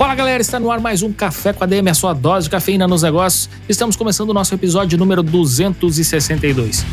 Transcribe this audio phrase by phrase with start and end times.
[0.00, 2.50] Fala galera, está no ar mais um Café com a DM, a sua dose de
[2.50, 3.50] cafeína nos negócios.
[3.68, 6.86] Estamos começando o nosso episódio número 262.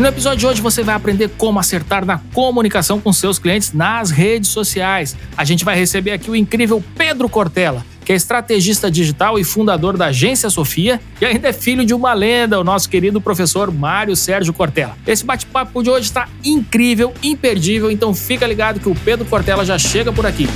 [0.00, 4.10] No episódio de hoje você vai aprender como acertar na comunicação com seus clientes nas
[4.10, 5.16] redes sociais.
[5.36, 9.96] A gente vai receber aqui o incrível Pedro Cortella, que é estrategista digital e fundador
[9.96, 14.14] da Agência Sofia e ainda é filho de uma lenda, o nosso querido professor Mário
[14.14, 14.96] Sérgio Cortella.
[15.06, 19.78] Esse bate-papo de hoje está incrível, imperdível, então fica ligado que o Pedro Cortella já
[19.78, 20.48] chega por aqui.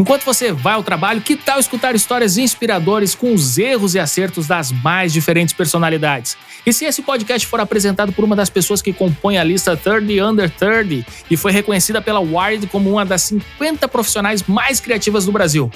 [0.00, 4.46] Enquanto você vai ao trabalho, que tal escutar histórias inspiradoras com os erros e acertos
[4.46, 6.38] das mais diferentes personalidades?
[6.64, 10.26] E se esse podcast for apresentado por uma das pessoas que compõem a lista 30
[10.26, 15.32] Under 30 e foi reconhecida pela Wired como uma das 50 profissionais mais criativas do
[15.32, 15.70] Brasil?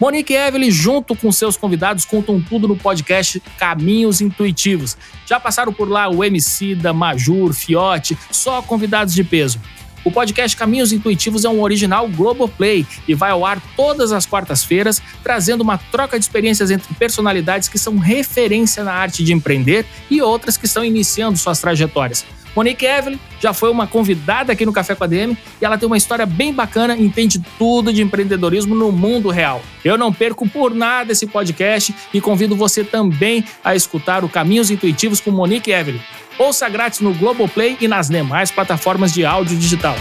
[0.00, 4.96] Monique Evelyn, junto com seus convidados, contam tudo no podcast Caminhos Intuitivos.
[5.24, 9.60] Já passaram por lá o MC da Majur, Fiote, só convidados de peso.
[10.04, 15.02] O podcast Caminhos Intuitivos é um original Globoplay e vai ao ar todas as quartas-feiras,
[15.22, 20.22] trazendo uma troca de experiências entre personalidades que são referência na arte de empreender e
[20.22, 22.24] outras que estão iniciando suas trajetórias.
[22.58, 25.86] Monique Evelyn já foi uma convidada aqui no Café com a DM e ela tem
[25.86, 29.62] uma história bem bacana entende tudo de empreendedorismo no mundo real.
[29.84, 34.72] Eu não perco por nada esse podcast e convido você também a escutar o Caminhos
[34.72, 36.00] Intuitivos com Monique Evelyn.
[36.38, 39.96] Ouça grátis no Globoplay e nas demais plataformas de áudio digital.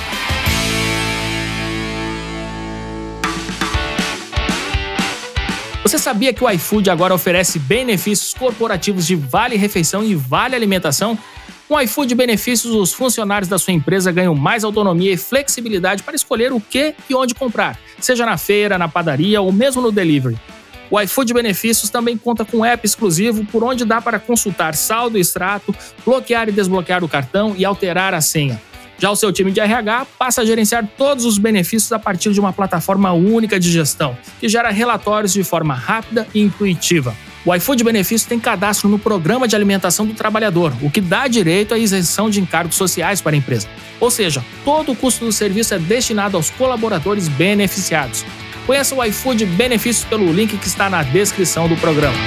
[5.81, 11.17] Você sabia que o iFood agora oferece benefícios corporativos de vale refeição e vale alimentação?
[11.67, 16.15] Com o iFood Benefícios, os funcionários da sua empresa ganham mais autonomia e flexibilidade para
[16.15, 20.37] escolher o que e onde comprar, seja na feira, na padaria ou mesmo no delivery.
[20.89, 25.17] O iFood Benefícios também conta com um app exclusivo por onde dá para consultar saldo
[25.17, 25.75] e extrato,
[26.05, 28.61] bloquear e desbloquear o cartão e alterar a senha.
[28.99, 32.39] Já o seu time de RH passa a gerenciar todos os benefícios a partir de
[32.39, 37.15] uma plataforma única de gestão, que gera relatórios de forma rápida e intuitiva.
[37.45, 41.73] O iFood Benefício tem cadastro no Programa de Alimentação do Trabalhador, o que dá direito
[41.73, 43.69] à isenção de encargos sociais para a empresa.
[43.99, 48.25] Ou seja, todo o custo do serviço é destinado aos colaboradores beneficiados.
[48.67, 52.17] Conheça o iFood Benefícios pelo link que está na descrição do programa.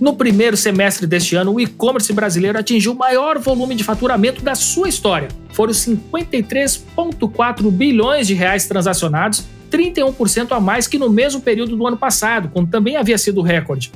[0.00, 4.54] No primeiro semestre deste ano, o e-commerce brasileiro atingiu o maior volume de faturamento da
[4.54, 5.26] sua história.
[5.52, 11.96] Foram 53,4 bilhões de reais transacionados, 31% a mais que no mesmo período do ano
[11.96, 13.90] passado, quando também havia sido recorde.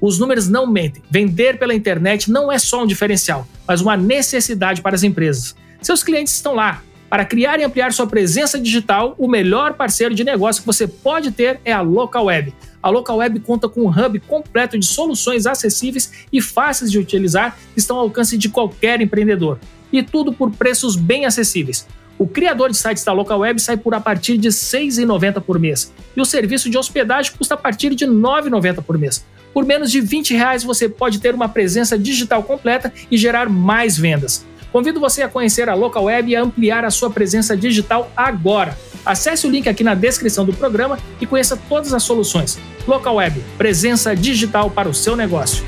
[0.00, 1.02] Os números não mentem.
[1.10, 5.54] Vender pela internet não é só um diferencial, mas uma necessidade para as empresas.
[5.82, 6.82] Seus clientes estão lá.
[7.10, 11.32] Para criar e ampliar sua presença digital, o melhor parceiro de negócio que você pode
[11.32, 12.54] ter é a Local Web.
[12.82, 17.58] A Local Web conta com um hub completo de soluções acessíveis e fáceis de utilizar
[17.74, 19.58] que estão ao alcance de qualquer empreendedor.
[19.92, 21.86] E tudo por preços bem acessíveis.
[22.16, 25.58] O criador de sites da Local Web sai por a partir de R$ 6,90 por
[25.58, 25.92] mês.
[26.14, 29.24] E o serviço de hospedagem custa a partir de R$ 9,90 por mês.
[29.52, 33.96] Por menos de 20 reais você pode ter uma presença digital completa e gerar mais
[33.96, 34.44] vendas.
[34.72, 38.78] Convido você a conhecer a Local Web e a ampliar a sua presença digital agora.
[39.04, 42.58] Acesse o link aqui na descrição do programa e conheça todas as soluções.
[42.86, 45.64] Local Web, presença digital para o seu negócio.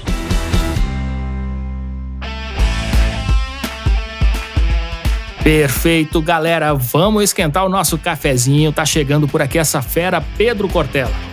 [5.43, 6.72] Perfeito, galera.
[6.72, 8.72] Vamos esquentar o nosso cafezinho.
[8.72, 11.31] Tá chegando por aqui essa fera Pedro Cortella.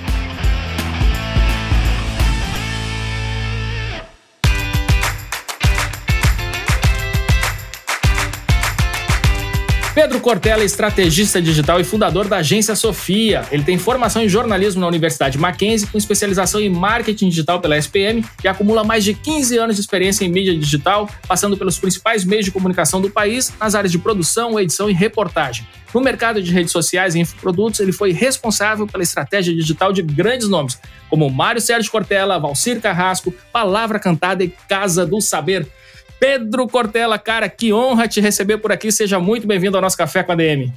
[10.01, 13.45] Pedro Cortella estrategista digital e fundador da agência Sofia.
[13.51, 18.23] Ele tem formação em jornalismo na Universidade Mackenzie, com especialização em marketing digital pela SPM
[18.41, 22.45] e acumula mais de 15 anos de experiência em mídia digital, passando pelos principais meios
[22.45, 25.67] de comunicação do país nas áreas de produção, edição e reportagem.
[25.93, 30.47] No mercado de redes sociais e infoprodutos, ele foi responsável pela estratégia digital de grandes
[30.47, 30.79] nomes,
[31.09, 35.67] como Mário Sérgio Cortella, Valcir Carrasco, Palavra Cantada e Casa do Saber.
[36.19, 38.91] Pedro Cortella, cara, que honra te receber por aqui.
[38.91, 40.71] Seja muito bem-vindo ao nosso Café com a DM.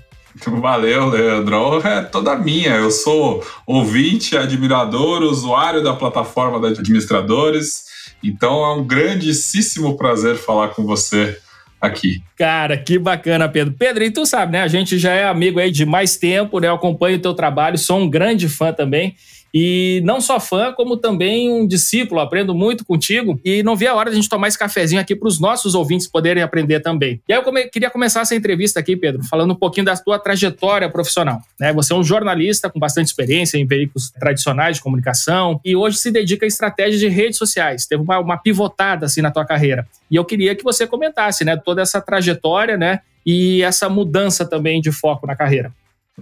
[0.46, 1.56] Valeu, Leandro.
[1.56, 2.76] A honra é toda minha.
[2.76, 7.84] Eu sou ouvinte, admirador, usuário da plataforma da Administradores
[8.22, 11.36] Então é um grandíssimo prazer falar com você
[11.80, 12.22] aqui.
[12.38, 13.74] Cara, que bacana, Pedro.
[13.76, 14.62] Pedro, e tu sabe, né?
[14.62, 16.68] A gente já é amigo aí de mais tempo, né?
[16.68, 19.16] Eu acompanho o teu trabalho, sou um grande fã também.
[19.54, 23.38] E não só fã, como também um discípulo, aprendo muito contigo.
[23.44, 25.74] E não vi a hora de a gente tomar esse cafezinho aqui para os nossos
[25.74, 27.20] ouvintes poderem aprender também.
[27.28, 27.64] E aí eu come...
[27.66, 31.40] queria começar essa entrevista aqui, Pedro, falando um pouquinho da tua trajetória profissional.
[31.60, 31.72] Né?
[31.72, 36.10] Você é um jornalista com bastante experiência em veículos tradicionais de comunicação e hoje se
[36.10, 37.86] dedica a estratégias de redes sociais.
[37.86, 39.86] Teve uma, uma pivotada assim na tua carreira.
[40.10, 44.80] E eu queria que você comentasse, né, toda essa trajetória, né, e essa mudança também
[44.80, 45.72] de foco na carreira.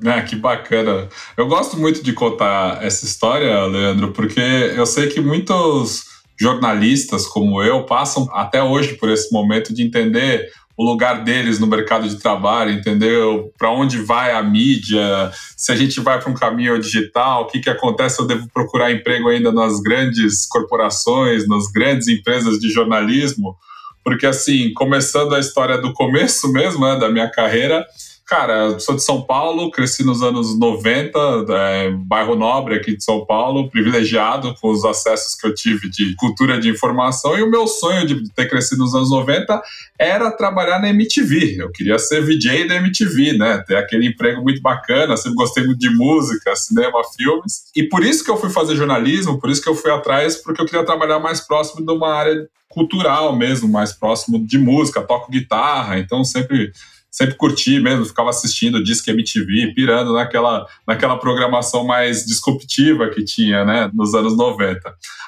[0.04, 1.08] Ah, que bacana.
[1.36, 6.04] Eu gosto muito de contar essa história, Leandro, porque eu sei que muitos
[6.40, 11.66] jornalistas como eu passam até hoje por esse momento de entender o lugar deles no
[11.66, 13.52] mercado de trabalho, entendeu?
[13.58, 17.60] Para onde vai a mídia, se a gente vai para um caminho digital, o que,
[17.60, 18.18] que acontece?
[18.18, 23.54] Eu devo procurar emprego ainda nas grandes corporações, nas grandes empresas de jornalismo,
[24.02, 27.84] porque assim, começando a história do começo mesmo, né, da minha carreira,
[28.30, 31.18] Cara, sou de São Paulo, cresci nos anos 90,
[31.48, 36.14] é, bairro nobre aqui de São Paulo, privilegiado com os acessos que eu tive de
[36.14, 37.36] cultura de informação.
[37.36, 39.60] E o meu sonho de ter crescido nos anos 90
[39.98, 41.56] era trabalhar na MTV.
[41.58, 43.64] Eu queria ser VJ da MTV, né?
[43.66, 47.64] Ter aquele emprego muito bacana, sempre gostei muito de música, cinema, filmes.
[47.74, 50.62] E por isso que eu fui fazer jornalismo, por isso que eu fui atrás, porque
[50.62, 55.32] eu queria trabalhar mais próximo de uma área cultural mesmo, mais próximo de música, toco
[55.32, 56.70] guitarra, então sempre
[57.10, 63.64] sempre curti mesmo, ficava assistindo Disque MTV, pirando naquela, naquela programação mais disruptiva que tinha,
[63.64, 64.80] né, nos anos 90.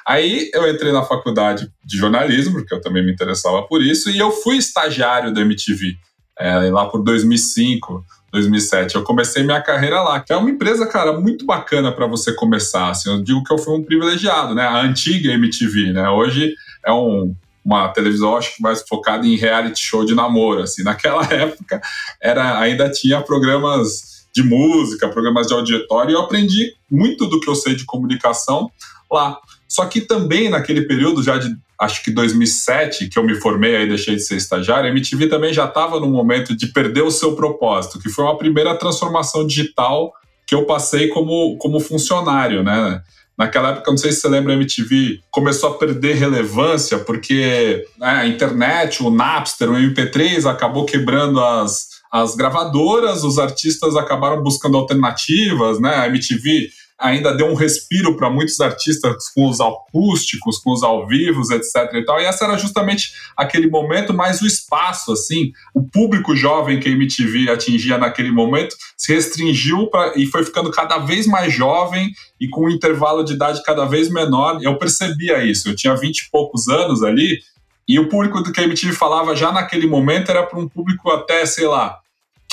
[0.07, 4.17] Aí eu entrei na faculdade de jornalismo, porque eu também me interessava por isso, e
[4.17, 5.95] eu fui estagiário da MTV,
[6.39, 8.95] é, lá por 2005, 2007.
[8.95, 12.89] Eu comecei minha carreira lá, que é uma empresa, cara, muito bacana para você começar.
[12.89, 14.63] Assim, eu digo que eu fui um privilegiado, né?
[14.63, 16.09] A antiga MTV, né?
[16.09, 20.83] Hoje é um uma televisão acho que mais focada em reality show de namoro assim.
[20.83, 21.81] Naquela época
[22.21, 27.49] era ainda tinha programas de música programas de auditório e eu aprendi muito do que
[27.49, 28.69] eu sei de comunicação
[29.11, 29.39] lá.
[29.67, 33.87] Só que também naquele período já de acho que 2007 que eu me formei aí
[33.87, 37.35] deixei de ser estagiário a MTV também já estava no momento de perder o seu
[37.35, 40.13] propósito que foi uma primeira transformação digital
[40.45, 43.01] que eu passei como como funcionário né
[43.37, 48.07] Naquela época, não sei se você lembra, a MTV começou a perder relevância porque né,
[48.07, 54.77] a internet, o Napster, o MP3 acabou quebrando as, as gravadoras, os artistas acabaram buscando
[54.77, 55.95] alternativas, né?
[55.95, 56.69] A MTV
[56.99, 61.93] ainda deu um respiro para muitos artistas com os acústicos, com os ao vivos, etc
[61.93, 62.19] e tal.
[62.19, 66.91] E essa era justamente aquele momento, mais o espaço, assim, o público jovem que a
[66.91, 72.47] MTV atingia naquele momento se restringiu pra, e foi ficando cada vez mais jovem e
[72.47, 74.59] com um intervalo de idade cada vez menor.
[74.61, 75.69] Eu percebia isso.
[75.69, 77.39] Eu tinha vinte e poucos anos ali
[77.87, 81.09] e o público do que a MTV falava já naquele momento era para um público
[81.11, 81.99] até, sei lá,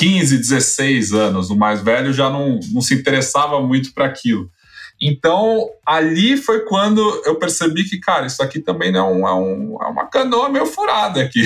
[0.01, 1.51] 15, 16 anos.
[1.51, 4.51] O mais velho já não, não se interessava muito para aquilo.
[5.03, 9.87] Então, ali foi quando eu percebi que, cara, isso aqui também não é, um, é
[9.87, 11.43] uma canoa meio furada aqui.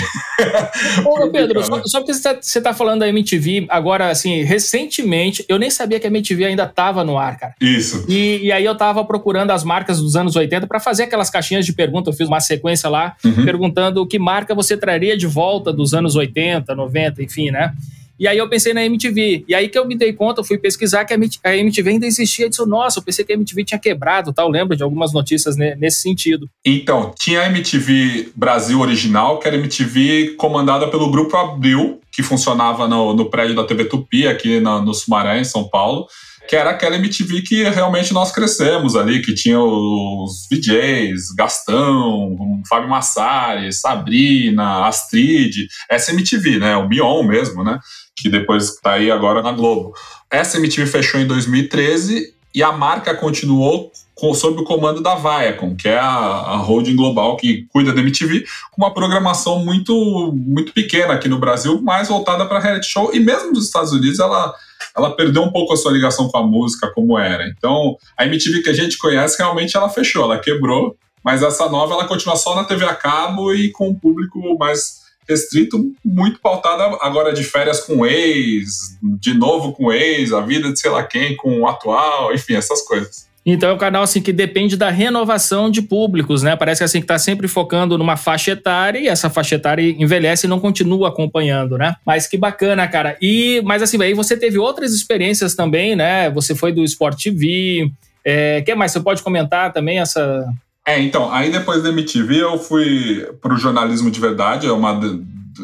[1.05, 5.57] Ô, Pedro, só, só, porque você está tá falando da MTV, agora, assim, recentemente, eu
[5.57, 7.55] nem sabia que a MTV ainda estava no ar, cara.
[7.61, 8.05] Isso.
[8.09, 11.65] E, e, aí eu estava procurando as marcas dos anos 80 para fazer aquelas caixinhas
[11.65, 12.11] de pergunta.
[12.11, 13.45] Eu fiz uma sequência lá, uhum.
[13.45, 17.73] perguntando que marca você traria de volta dos anos 80, 90, enfim, né?
[18.19, 19.45] E aí eu pensei na MTV.
[19.49, 22.47] E aí que eu me dei conta, eu fui pesquisar que a MTV ainda existia.
[22.47, 24.49] Eu disse, nossa, eu pensei que a MTV tinha quebrado, tal.
[24.49, 26.49] Lembro de algumas notícias nesse sentido.
[26.65, 32.23] Então, tinha a MTV Brasil original, que era a MTV comandada pelo Grupo Abril, que
[32.23, 36.07] funcionava no, no prédio da TV Tupi, aqui no, no Sumaré, em São Paulo
[36.49, 42.37] que era aquela MTV que realmente nós crescemos ali, que tinha os VJs, Gastão,
[42.69, 46.77] Fábio Massari, Sabrina, Astrid, essa MTV, né?
[46.77, 47.79] O Mion mesmo, né?
[48.17, 49.93] que depois está aí agora na Globo.
[50.31, 55.75] Essa MTV fechou em 2013 e a marca continuou com, sob o comando da Viacom,
[55.75, 60.73] que é a, a holding global que cuida da MTV, com uma programação muito, muito
[60.73, 63.11] pequena aqui no Brasil, mais voltada para reality show.
[63.13, 64.55] E mesmo nos Estados Unidos, ela,
[64.97, 67.49] ela perdeu um pouco a sua ligação com a música, como era.
[67.49, 70.97] Então, a MTV que a gente conhece, realmente ela fechou, ela quebrou.
[71.25, 75.05] Mas essa nova, ela continua só na TV a cabo e com um público mais
[75.27, 80.79] restrito, muito pautada agora de férias com ex, de novo com ex, a vida de
[80.79, 83.27] sei lá quem com o atual, enfim, essas coisas.
[83.47, 86.57] Então é um canal assim que depende da renovação de públicos, né?
[86.57, 90.47] Parece que assim que tá sempre focando numa faixa etária e essa faixa etária envelhece
[90.47, 91.95] e não continua acompanhando, né?
[92.07, 93.19] Mas que bacana, cara.
[93.21, 96.31] E mas assim, aí você teve outras experiências também, né?
[96.31, 97.91] Você foi do Sport TV,
[98.25, 100.47] é, que mais você pode comentar também essa
[100.87, 104.99] É, então, aí depois da MTV eu fui para o jornalismo de verdade, é uma,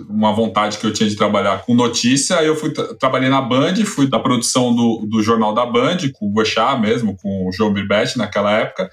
[0.08, 3.74] uma vontade que eu tinha de trabalhar com notícia, aí eu fui trabalhei na Band,
[3.84, 7.72] fui da produção do, do jornal da Band, com o Boechat mesmo, com o João
[7.72, 8.90] Birbet naquela época,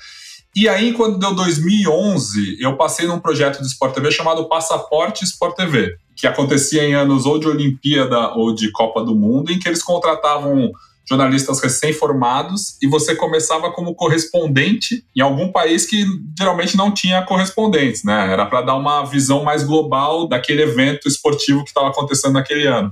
[0.58, 5.56] e aí, quando deu 2011, eu passei num projeto de Sport TV chamado Passaporte Sport
[5.56, 9.70] TV, que acontecia em anos ou de Olimpíada ou de Copa do Mundo, em que
[9.70, 10.72] eles contratavam
[11.08, 16.06] jornalistas recém-formados e você começava como correspondente em algum país que
[16.38, 18.32] geralmente não tinha correspondentes, né?
[18.32, 22.92] Era para dar uma visão mais global daquele evento esportivo que estava acontecendo naquele ano.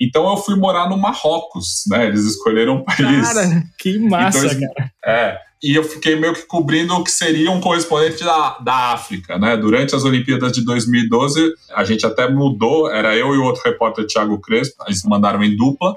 [0.00, 2.06] Então eu fui morar no Marrocos, né?
[2.06, 3.32] Eles escolheram um país.
[3.32, 4.92] Cara, que massa, então, cara.
[5.04, 5.38] É.
[5.62, 9.56] E eu fiquei meio que cobrindo o que seria um correspondente da, da África, né?
[9.56, 14.06] Durante as Olimpíadas de 2012, a gente até mudou, era eu e o outro repórter,
[14.06, 15.96] Thiago Crespo, eles mandaram em dupla,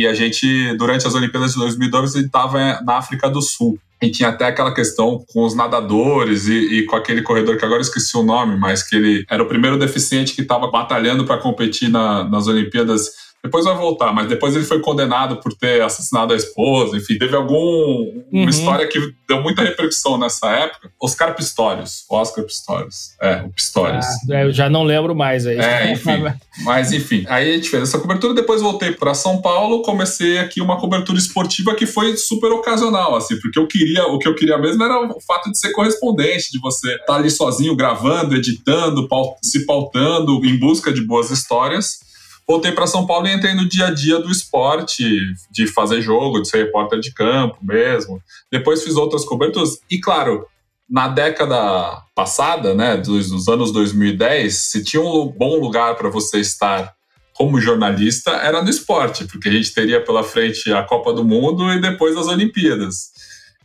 [0.00, 3.78] e a gente, durante as Olimpíadas de 2012, estava na África do Sul.
[4.02, 7.82] E tinha até aquela questão com os nadadores e, e, com aquele corredor que agora
[7.82, 11.90] esqueci o nome, mas que ele era o primeiro deficiente que estava batalhando para competir
[11.90, 16.36] na, nas Olimpíadas depois vai voltar, mas depois ele foi condenado por ter assassinado a
[16.36, 18.48] esposa, enfim, teve alguma uhum.
[18.48, 20.90] história que deu muita repercussão nessa época.
[21.00, 24.04] Oscar Pistorius, Oscar Pistorius, é, o Pistorius.
[24.30, 25.58] Ah, eu já não lembro mais aí.
[25.58, 26.22] É, enfim,
[26.64, 30.60] mas enfim, aí a gente fez essa cobertura, depois voltei para São Paulo, comecei aqui
[30.60, 34.58] uma cobertura esportiva que foi super ocasional, assim, porque eu queria, o que eu queria
[34.58, 39.08] mesmo era o fato de ser correspondente, de você estar tá ali sozinho gravando, editando,
[39.42, 42.09] se pautando em busca de boas histórias
[42.50, 45.04] voltei para São Paulo e entrei no dia a dia do esporte,
[45.52, 48.20] de fazer jogo, de ser repórter de campo mesmo.
[48.50, 49.78] Depois fiz outras coberturas.
[49.88, 50.44] E claro,
[50.88, 56.40] na década passada, né, dos, dos anos 2010, se tinha um bom lugar para você
[56.40, 56.92] estar
[57.34, 61.72] como jornalista, era no esporte, porque a gente teria pela frente a Copa do Mundo
[61.72, 63.12] e depois as Olimpíadas.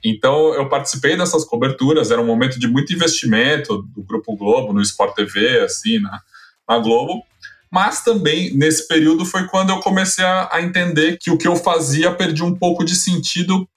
[0.03, 4.81] Então, eu participei dessas coberturas, era um momento de muito investimento do Grupo Globo, no
[4.81, 6.21] Sport TV, assim, na,
[6.69, 7.23] na Globo.
[7.75, 11.57] Mas também, nesse período, foi quando eu comecei a, a entender que o que eu
[11.57, 13.67] fazia perdia um pouco de sentido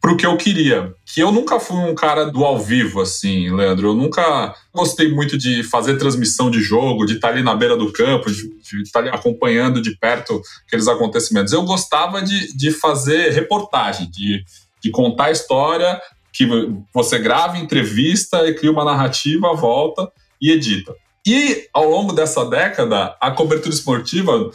[0.00, 0.94] pro que eu queria.
[1.04, 3.88] Que eu nunca fui um cara do ao vivo, assim, Leandro.
[3.88, 7.92] Eu nunca gostei muito de fazer transmissão de jogo, de estar ali na beira do
[7.92, 11.52] campo, de, de estar ali acompanhando de perto aqueles acontecimentos.
[11.52, 14.44] Eu gostava de, de fazer reportagem, de,
[14.80, 16.00] de contar a história,
[16.32, 16.46] que
[16.94, 20.08] você grava entrevista e cria uma narrativa, volta
[20.40, 20.94] e edita.
[21.26, 24.50] E ao longo dessa década, a cobertura esportiva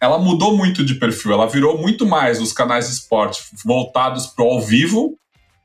[0.00, 4.44] ela mudou muito de perfil, ela virou muito mais os canais de esporte voltados para
[4.44, 5.18] o ao vivo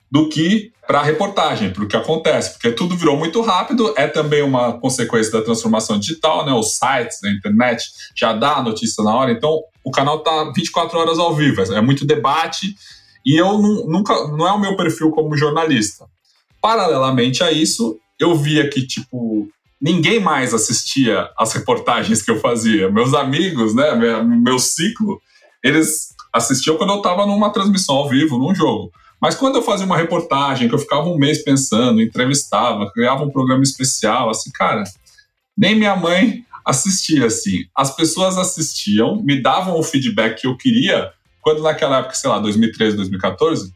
[0.09, 4.07] do que para a reportagem, para o que acontece, porque tudo virou muito rápido, é
[4.07, 6.53] também uma consequência da transformação digital, né?
[6.53, 7.83] Os sites, a internet
[8.15, 11.81] já dá a notícia na hora, então o canal está 24 horas ao vivo, é
[11.81, 12.75] muito debate.
[13.23, 16.05] E eu nunca não é o meu perfil como jornalista.
[16.59, 19.47] Paralelamente a isso, eu via que tipo
[19.81, 22.91] ninguém mais assistia as reportagens que eu fazia.
[22.91, 25.21] Meus amigos, né, meu ciclo,
[25.63, 28.91] eles assistiam quando eu estava numa transmissão ao vivo, num jogo.
[29.21, 33.31] Mas quando eu fazia uma reportagem, que eu ficava um mês pensando, entrevistava, criava um
[33.31, 34.83] programa especial, assim, cara,
[35.57, 37.65] nem minha mãe assistia assim.
[37.75, 42.39] As pessoas assistiam, me davam o feedback que eu queria, quando naquela época, sei lá,
[42.39, 43.73] 2013, 2014,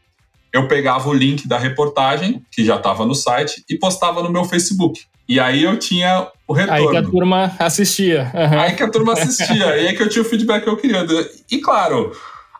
[0.53, 4.45] eu pegava o link da reportagem, que já estava no site, e postava no meu
[4.45, 5.01] Facebook.
[5.33, 6.79] E aí eu tinha o retorno.
[6.79, 8.31] Aí que a turma assistia.
[8.35, 8.59] Uhum.
[8.59, 9.77] Aí que a turma assistia.
[9.81, 11.03] e aí que eu tinha o feedback que eu queria.
[11.49, 12.11] E claro,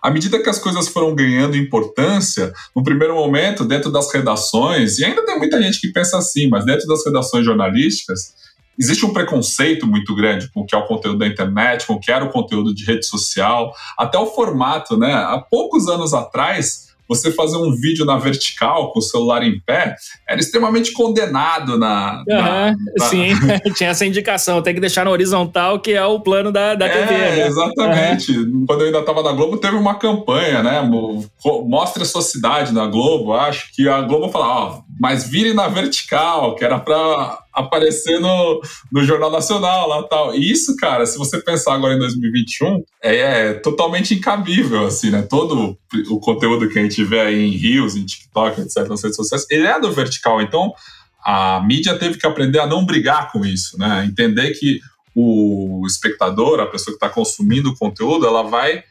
[0.01, 5.05] à medida que as coisas foram ganhando importância, no primeiro momento, dentro das redações, e
[5.05, 8.33] ainda tem muita gente que pensa assim, mas dentro das redações jornalísticas,
[8.75, 11.99] existe um preconceito muito grande com o que é o conteúdo da internet, com o
[11.99, 15.13] que era o conteúdo de rede social, até o formato, né?
[15.13, 19.95] Há poucos anos atrás, você fazer um vídeo na vertical com o celular em pé
[20.27, 22.23] era extremamente condenado na.
[22.27, 23.05] Uhum, na, na...
[23.05, 23.33] Sim,
[23.75, 26.89] tinha essa indicação, tem que deixar na horizontal, que é o plano da, da é,
[26.89, 27.13] TV.
[27.13, 27.47] Né?
[27.47, 28.31] Exatamente.
[28.31, 28.65] Uhum.
[28.67, 30.81] Quando eu ainda estava na Globo, teve uma campanha, né?
[31.65, 35.67] Mostre a sua cidade na Globo, acho que a Globo falava, ó, mas vire na
[35.67, 38.61] vertical, que era para aparecer no,
[39.03, 40.33] Jornal Nacional lá tal.
[40.33, 45.21] E isso, cara, se você pensar agora em 2021, é, é totalmente incabível, assim, né?
[45.21, 45.77] Todo
[46.09, 49.45] o conteúdo que a gente vê aí em Rios, em TikTok, etc., nas redes sociais,
[49.49, 50.41] ele é do vertical.
[50.41, 50.73] Então,
[51.23, 54.05] a mídia teve que aprender a não brigar com isso, né?
[54.05, 54.79] Entender que
[55.15, 58.83] o espectador, a pessoa que está consumindo o conteúdo, ela vai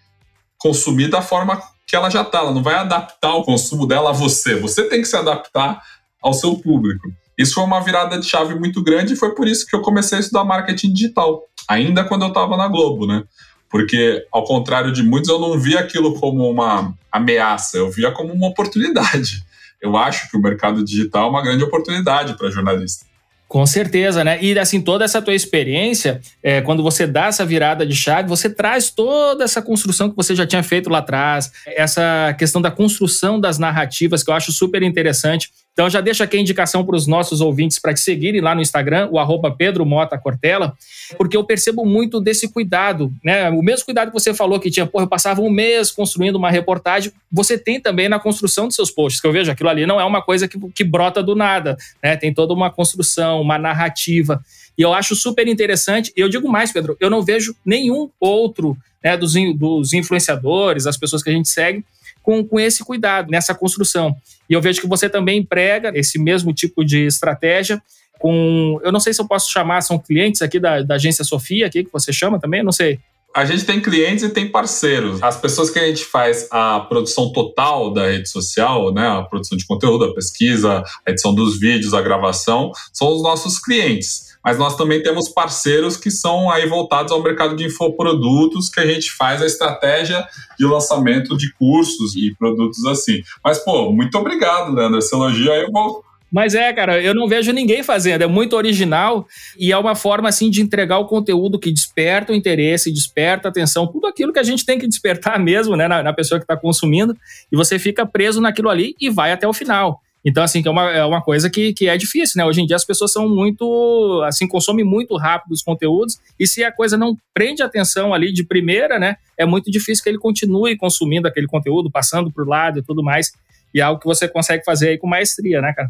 [0.56, 2.38] consumir da forma que ela já está.
[2.38, 4.54] Ela não vai adaptar o consumo dela a você.
[4.54, 5.82] Você tem que se adaptar
[6.22, 7.12] ao seu público.
[7.42, 10.18] Isso foi uma virada de chave muito grande e foi por isso que eu comecei
[10.18, 13.24] a estudar marketing digital, ainda quando eu estava na Globo, né?
[13.68, 18.32] Porque, ao contrário de muitos, eu não via aquilo como uma ameaça, eu via como
[18.32, 19.42] uma oportunidade.
[19.82, 23.04] eu acho que o mercado digital é uma grande oportunidade para jornalista.
[23.48, 24.42] Com certeza, né?
[24.42, 28.48] E assim, toda essa tua experiência, é, quando você dá essa virada de chave, você
[28.48, 33.38] traz toda essa construção que você já tinha feito lá atrás, essa questão da construção
[33.38, 35.50] das narrativas, que eu acho super interessante.
[35.72, 38.60] Então já deixa aqui a indicação para os nossos ouvintes para te seguirem lá no
[38.60, 40.74] Instagram, o arroba Pedro Mota Cortella,
[41.16, 43.48] porque eu percebo muito desse cuidado, né?
[43.50, 46.50] O mesmo cuidado que você falou que tinha, porra, eu passava um mês construindo uma
[46.50, 49.98] reportagem, você tem também na construção dos seus posts, que eu vejo aquilo ali não
[49.98, 52.16] é uma coisa que, que brota do nada, né?
[52.16, 54.44] Tem toda uma construção, uma narrativa.
[54.76, 56.12] E eu acho super interessante.
[56.16, 60.96] E eu digo mais, Pedro, eu não vejo nenhum outro né, dos, dos influenciadores, as
[60.96, 61.84] pessoas que a gente segue,
[62.22, 64.16] com, com esse cuidado nessa construção.
[64.48, 67.82] E eu vejo que você também emprega esse mesmo tipo de estratégia
[68.18, 68.80] com.
[68.82, 71.84] Eu não sei se eu posso chamar, são clientes aqui da, da agência Sofia, aqui
[71.84, 73.00] que você chama também, não sei.
[73.34, 75.22] A gente tem clientes e tem parceiros.
[75.22, 79.56] As pessoas que a gente faz a produção total da rede social, né, a produção
[79.56, 84.58] de conteúdo, a pesquisa, a edição dos vídeos, a gravação, são os nossos clientes mas
[84.58, 89.12] nós também temos parceiros que são aí voltados ao mercado de infoprodutos, que a gente
[89.12, 90.26] faz a estratégia
[90.58, 93.22] de lançamento de cursos e produtos assim.
[93.44, 94.98] Mas, pô, muito obrigado, Leandro.
[94.98, 98.22] Esse elogio aí eu vou mas é, cara, eu não vejo ninguém fazendo.
[98.22, 102.34] É muito original e é uma forma, assim, de entregar o conteúdo que desperta o
[102.34, 106.02] interesse, desperta a atenção, tudo aquilo que a gente tem que despertar mesmo, né, na,
[106.02, 107.14] na pessoa que está consumindo.
[107.52, 110.00] E você fica preso naquilo ali e vai até o final.
[110.24, 112.44] Então, assim, que é uma, é uma coisa que, que é difícil, né?
[112.44, 116.62] Hoje em dia as pessoas são muito, assim, consomem muito rápido os conteúdos, e se
[116.62, 119.16] a coisa não prende atenção ali de primeira, né?
[119.36, 123.32] É muito difícil que ele continue consumindo aquele conteúdo, passando por lado e tudo mais.
[123.74, 125.88] E é algo que você consegue fazer aí com maestria, né, cara?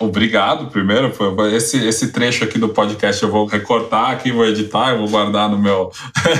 [0.00, 1.12] Obrigado, primeiro.
[1.52, 5.48] Esse, esse trecho aqui do podcast eu vou recortar aqui, vou editar, eu vou guardar
[5.50, 5.90] no meu,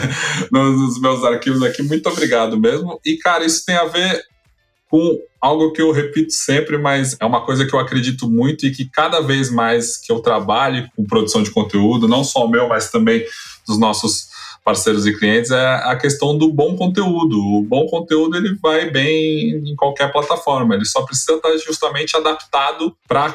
[0.52, 1.82] nos meus arquivos aqui.
[1.82, 3.00] Muito obrigado mesmo.
[3.04, 4.22] E, cara, isso tem a ver
[4.90, 8.70] com algo que eu repito sempre, mas é uma coisa que eu acredito muito e
[8.70, 12.68] que cada vez mais que eu trabalho com produção de conteúdo, não só o meu,
[12.68, 13.24] mas também
[13.66, 14.28] dos nossos
[14.64, 17.38] parceiros e clientes, é a questão do bom conteúdo.
[17.38, 22.94] O bom conteúdo ele vai bem em qualquer plataforma, ele só precisa estar justamente adaptado
[23.06, 23.34] para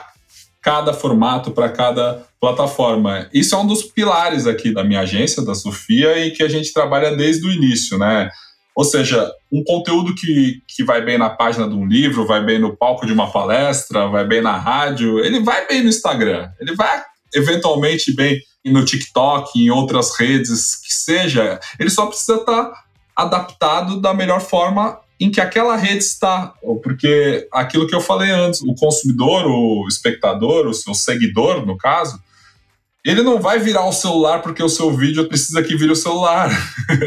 [0.61, 3.27] cada formato, para cada plataforma.
[3.33, 6.71] Isso é um dos pilares aqui da minha agência, da Sofia, e que a gente
[6.71, 8.29] trabalha desde o início, né?
[8.75, 12.59] Ou seja, um conteúdo que, que vai bem na página de um livro, vai bem
[12.59, 16.75] no palco de uma palestra, vai bem na rádio, ele vai bem no Instagram, ele
[16.75, 22.71] vai eventualmente bem no TikTok, em outras redes que seja, ele só precisa estar
[23.15, 26.53] adaptado da melhor forma em que aquela rede está.
[26.81, 32.19] Porque aquilo que eu falei antes, o consumidor, o espectador, o seu seguidor, no caso,
[33.05, 36.49] ele não vai virar o celular porque o seu vídeo precisa que vire o celular.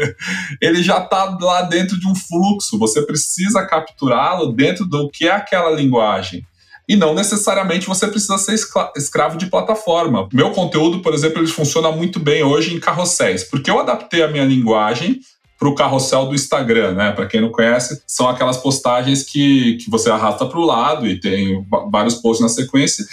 [0.61, 2.77] ele já está lá dentro de um fluxo.
[2.77, 6.45] Você precisa capturá-lo dentro do que é aquela linguagem.
[6.87, 8.55] E não necessariamente você precisa ser
[8.95, 10.29] escravo de plataforma.
[10.31, 14.27] Meu conteúdo, por exemplo, ele funciona muito bem hoje em carrosséis, porque eu adaptei a
[14.29, 15.19] minha linguagem
[15.59, 17.11] para o carrossel do Instagram, né?
[17.11, 21.19] Para quem não conhece, são aquelas postagens que, que você arrasta para o lado e
[21.19, 23.03] tem vários posts na sequência.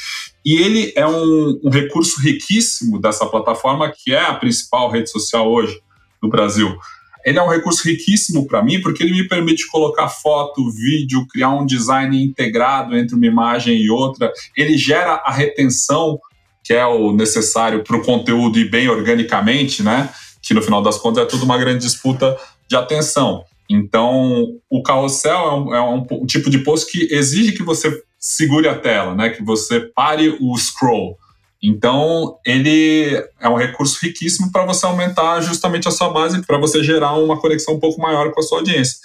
[0.44, 5.50] E ele é um, um recurso riquíssimo dessa plataforma, que é a principal rede social
[5.50, 5.80] hoje
[6.22, 6.76] no Brasil.
[7.24, 11.50] Ele é um recurso riquíssimo para mim, porque ele me permite colocar foto, vídeo, criar
[11.50, 14.30] um design integrado entre uma imagem e outra.
[14.54, 16.18] Ele gera a retenção,
[16.62, 20.10] que é o necessário para o conteúdo ir bem organicamente, né?
[20.42, 22.36] Que no final das contas é tudo uma grande disputa
[22.68, 23.44] de atenção.
[23.70, 28.02] Então, o carrossel é um, é um, um tipo de post que exige que você
[28.24, 29.28] segure a tela, né?
[29.28, 31.18] Que você pare o scroll.
[31.62, 36.82] Então, ele é um recurso riquíssimo para você aumentar justamente a sua base, para você
[36.82, 38.96] gerar uma conexão um pouco maior com a sua audiência.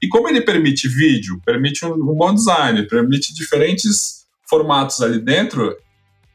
[0.00, 5.76] E como ele permite vídeo, permite um, um bom design, permite diferentes formatos ali dentro,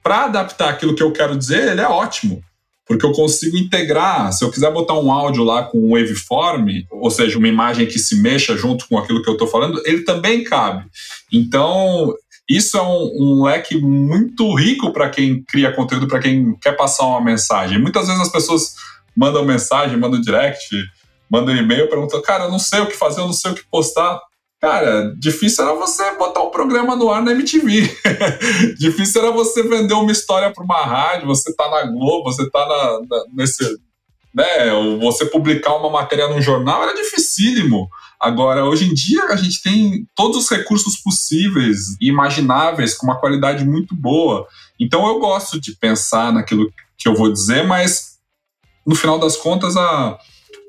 [0.01, 2.43] para adaptar aquilo que eu quero dizer, ele é ótimo
[2.85, 4.31] porque eu consigo integrar.
[4.33, 7.97] Se eu quiser botar um áudio lá com um waveform, ou seja, uma imagem que
[7.97, 10.85] se mexa junto com aquilo que eu estou falando, ele também cabe.
[11.31, 12.13] Então,
[12.49, 17.05] isso é um, um leque muito rico para quem cria conteúdo, para quem quer passar
[17.05, 17.79] uma mensagem.
[17.79, 18.73] Muitas vezes as pessoas
[19.15, 20.75] mandam mensagem, mandam direct,
[21.29, 23.65] mandam e-mail, perguntam, cara, eu não sei o que fazer, eu não sei o que
[23.69, 24.19] postar.
[24.61, 27.81] Cara, difícil era você botar um programa no ar na MTV.
[28.79, 32.65] difícil era você vender uma história para uma rádio, você tá na Globo, você tá
[32.65, 33.63] na, na, nesse.
[34.33, 37.87] Né, você publicar uma matéria num jornal era dificílimo.
[38.19, 43.19] Agora, hoje em dia, a gente tem todos os recursos possíveis e imagináveis com uma
[43.19, 44.47] qualidade muito boa.
[44.79, 48.13] Então, eu gosto de pensar naquilo que eu vou dizer, mas
[48.85, 50.17] no final das contas, a,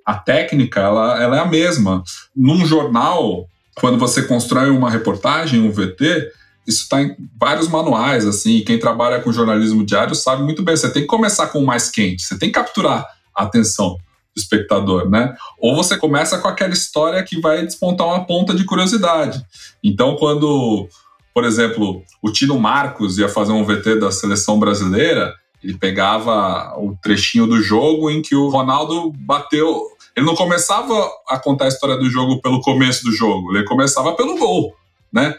[0.05, 2.03] a técnica ela, ela é a mesma.
[2.35, 3.47] Num jornal,
[3.77, 6.31] quando você constrói uma reportagem, um VT,
[6.67, 10.91] isso está em vários manuais, assim, quem trabalha com jornalismo diário sabe muito bem, você
[10.91, 13.97] tem que começar com o mais quente, você tem que capturar a atenção
[14.35, 15.35] do espectador, né?
[15.59, 19.45] Ou você começa com aquela história que vai despontar uma ponta de curiosidade.
[19.83, 20.89] Então, quando,
[21.33, 26.97] por exemplo, o Tino Marcos ia fazer um VT da seleção brasileira, ele pegava o
[27.03, 29.89] trechinho do jogo em que o Ronaldo bateu.
[30.15, 34.13] Ele não começava a contar a história do jogo pelo começo do jogo, ele começava
[34.13, 34.75] pelo gol,
[35.13, 35.35] né?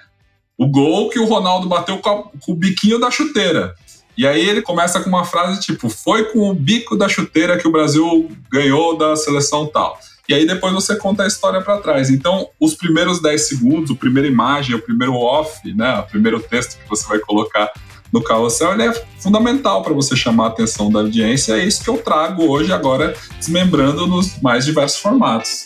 [0.58, 3.76] O gol que o Ronaldo bateu com, a, com o biquinho da chuteira.
[4.18, 7.68] E aí ele começa com uma frase tipo: Foi com o bico da chuteira que
[7.68, 10.00] o Brasil ganhou da seleção tal.
[10.28, 12.10] E aí depois você conta a história para trás.
[12.10, 16.80] Então, os primeiros 10 segundos, a primeira imagem, o primeiro off, né, o primeiro texto
[16.80, 17.72] que você vai colocar
[18.12, 21.54] no carrossel, ele é fundamental para você chamar a atenção da audiência.
[21.54, 25.66] É isso que eu trago hoje, agora desmembrando nos mais diversos formatos.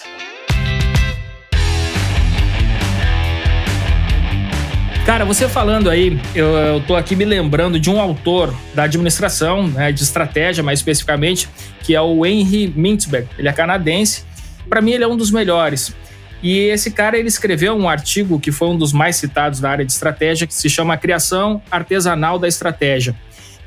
[5.10, 9.68] Cara, você falando aí, eu, eu tô aqui me lembrando de um autor da administração,
[9.68, 11.50] né, de estratégia mais especificamente,
[11.82, 13.28] que é o Henry Mintzberg.
[13.36, 14.24] Ele é canadense.
[14.70, 15.96] Para mim, ele é um dos melhores.
[16.44, 19.84] E esse cara ele escreveu um artigo que foi um dos mais citados da área
[19.84, 23.16] de estratégia, que se chama Criação Artesanal da Estratégia.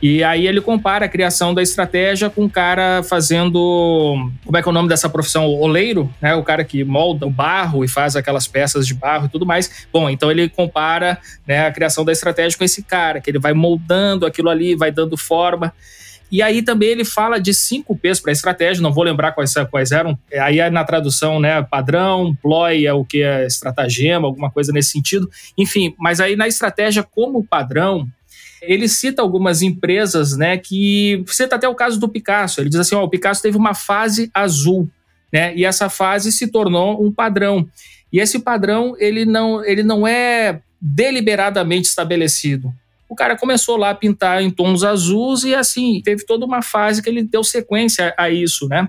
[0.03, 4.17] E aí ele compara a criação da estratégia com o cara fazendo.
[4.45, 5.47] Como é que é o nome dessa profissão?
[5.47, 6.35] Oleiro, né?
[6.35, 9.87] O cara que molda o barro e faz aquelas peças de barro e tudo mais.
[9.93, 13.53] Bom, então ele compara né, a criação da estratégia com esse cara, que ele vai
[13.53, 15.73] moldando aquilo ali, vai dando forma.
[16.33, 19.93] E aí também ele fala de cinco P's para estratégia, não vou lembrar quais, quais
[19.93, 20.19] eram.
[20.41, 24.91] Aí é na tradução, né, padrão, ploy é o que é estratagema, alguma coisa nesse
[24.91, 25.31] sentido.
[25.57, 28.09] Enfim, mas aí na estratégia como padrão,
[28.63, 32.61] ele cita algumas empresas, né, que cita até o caso do Picasso.
[32.61, 34.89] Ele diz assim, ó, o Picasso teve uma fase azul,
[35.33, 37.69] né, e essa fase se tornou um padrão.
[38.13, 42.73] E esse padrão, ele não, ele não é deliberadamente estabelecido.
[43.09, 47.03] O cara começou lá a pintar em tons azuis e assim, teve toda uma fase
[47.03, 48.89] que ele deu sequência a isso, né?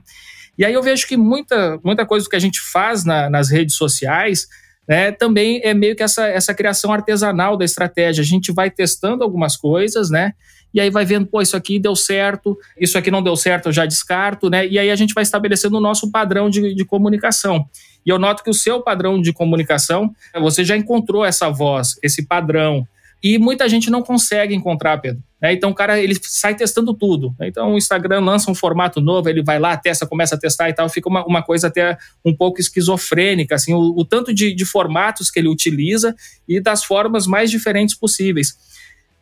[0.58, 3.76] E aí eu vejo que muita, muita coisa que a gente faz na, nas redes
[3.76, 4.48] sociais
[4.88, 8.22] né, também é meio que essa, essa criação artesanal da estratégia.
[8.22, 10.34] A gente vai testando algumas coisas, né?
[10.74, 13.72] E aí vai vendo, pô, isso aqui deu certo, isso aqui não deu certo, eu
[13.72, 14.68] já descarto, né?
[14.68, 17.68] E aí a gente vai estabelecendo o nosso padrão de, de comunicação.
[18.06, 22.26] E eu noto que o seu padrão de comunicação, você já encontrou essa voz, esse
[22.26, 22.88] padrão,
[23.24, 25.24] e muita gente não consegue encontrar, Pedro.
[25.42, 25.54] Né?
[25.54, 27.34] Então o cara ele sai testando tudo.
[27.40, 27.48] Né?
[27.48, 30.74] Então o Instagram lança um formato novo, ele vai lá, testa, começa a testar e
[30.74, 34.66] tal, fica uma, uma coisa até um pouco esquizofrênica, assim, o, o tanto de, de
[34.66, 36.14] formatos que ele utiliza
[36.46, 38.58] e das formas mais diferentes possíveis.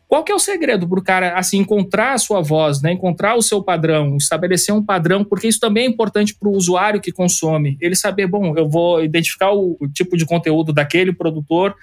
[0.08, 2.92] Qual que é o segredo para o cara assim encontrar a sua voz, né?
[2.92, 7.00] encontrar o seu padrão, estabelecer um padrão, porque isso também é importante para o usuário
[7.00, 7.78] que consome.
[7.80, 11.74] Ele saber, bom, eu vou identificar o, o tipo de conteúdo daquele produtor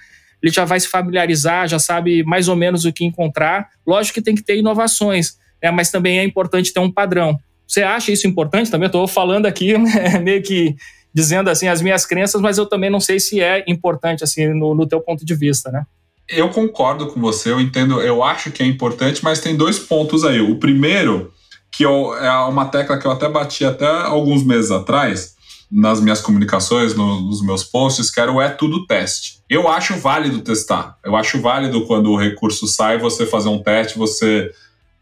[0.42, 3.68] ele já vai se familiarizar, já sabe mais ou menos o que encontrar.
[3.86, 7.38] Lógico que tem que ter inovações, né, mas também é importante ter um padrão.
[7.66, 8.86] Você acha isso importante também?
[8.86, 10.74] Estou falando aqui né, meio que
[11.12, 14.74] dizendo assim as minhas crenças, mas eu também não sei se é importante assim no,
[14.74, 15.84] no teu ponto de vista, né?
[16.28, 20.24] Eu concordo com você, eu entendo, eu acho que é importante, mas tem dois pontos
[20.24, 20.40] aí.
[20.40, 21.32] O primeiro,
[21.72, 25.34] que eu, é uma tecla que eu até bati até alguns meses atrás,
[25.70, 29.40] nas minhas comunicações, no, nos meus posts, que era o é tudo teste.
[29.48, 30.98] Eu acho válido testar.
[31.04, 34.50] Eu acho válido quando o recurso sai, você fazer um teste, você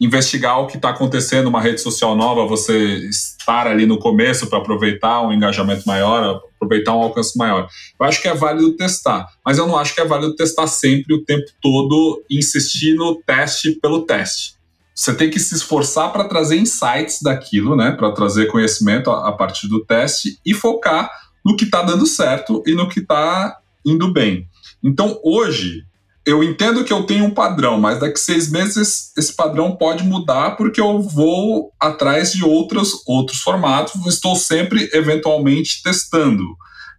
[0.00, 4.59] investigar o que está acontecendo numa rede social nova, você estar ali no começo para
[4.59, 7.68] aproveitar um engajamento maior, aproveitar um alcance maior.
[7.98, 11.14] Eu acho que é válido testar, mas eu não acho que é válido testar sempre
[11.14, 14.58] o tempo todo insistir no teste pelo teste.
[14.98, 17.92] Você tem que se esforçar para trazer insights daquilo, né?
[17.92, 21.08] Para trazer conhecimento a, a, partir do teste e focar
[21.46, 24.48] no que está dando certo e no que está indo bem.
[24.82, 25.84] Então, hoje,
[26.26, 30.56] eu entendo que eu tenho um padrão, mas daqui seis meses esse padrão pode mudar
[30.56, 36.42] porque eu vou atrás de outros, outros formatos, estou sempre eventualmente testando.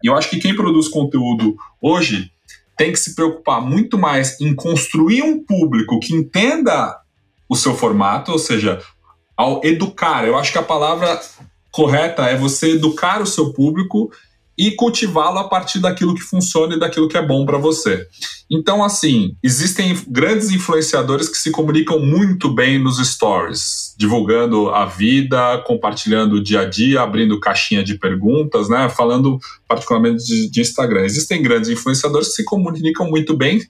[0.01, 2.31] E eu acho que quem produz conteúdo hoje
[2.77, 6.97] tem que se preocupar muito mais em construir um público que entenda
[7.49, 8.79] o seu formato, ou seja,
[9.35, 10.25] ao educar.
[10.25, 11.19] Eu acho que a palavra
[11.71, 14.12] correta é você educar o seu público
[14.57, 18.05] e cultivá-lo a partir daquilo que funciona e daquilo que é bom para você.
[18.51, 25.63] Então, assim, existem grandes influenciadores que se comunicam muito bem nos stories, divulgando a vida,
[25.65, 28.89] compartilhando o dia a dia, abrindo caixinha de perguntas, né?
[28.89, 31.05] Falando particularmente de, de Instagram.
[31.05, 33.62] Existem grandes influenciadores que se comunicam muito bem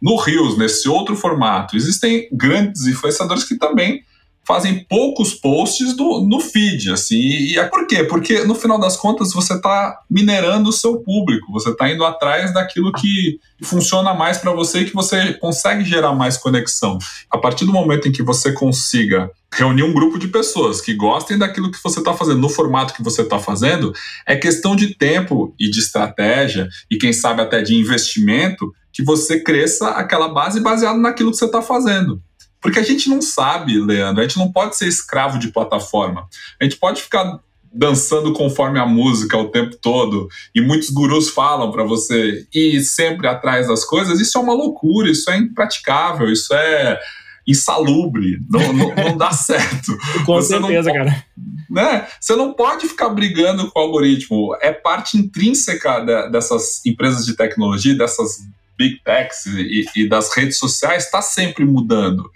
[0.00, 1.76] no Rios, nesse outro formato.
[1.76, 4.04] Existem grandes influenciadores que também
[4.46, 8.04] fazem poucos posts do, no feed, assim, e é por quê?
[8.04, 12.54] Porque no final das contas você está minerando o seu público, você está indo atrás
[12.54, 16.96] daquilo que funciona mais para você e que você consegue gerar mais conexão.
[17.28, 21.36] A partir do momento em que você consiga reunir um grupo de pessoas que gostem
[21.36, 23.92] daquilo que você está fazendo, no formato que você está fazendo,
[24.24, 29.38] é questão de tempo e de estratégia, e quem sabe até de investimento, que você
[29.38, 32.18] cresça aquela base baseada naquilo que você está fazendo.
[32.62, 36.26] Porque a gente não sabe, Leandro, a gente não pode ser escravo de plataforma.
[36.58, 37.38] A gente pode ficar
[37.70, 43.28] dançando conforme a música o tempo todo e muitos gurus falam para você ir sempre
[43.28, 44.18] atrás das coisas.
[44.18, 46.98] Isso é uma loucura, isso é impraticável, isso é
[47.46, 49.94] insalubre, não, não, não dá certo.
[50.24, 51.22] Com você certeza, cara.
[51.68, 52.08] Né?
[52.18, 54.56] Você não pode ficar brigando com o algoritmo.
[54.62, 58.38] É parte intrínseca de, dessas empresas de tecnologia, dessas
[58.76, 62.30] big techs e, e das redes sociais, está sempre mudando.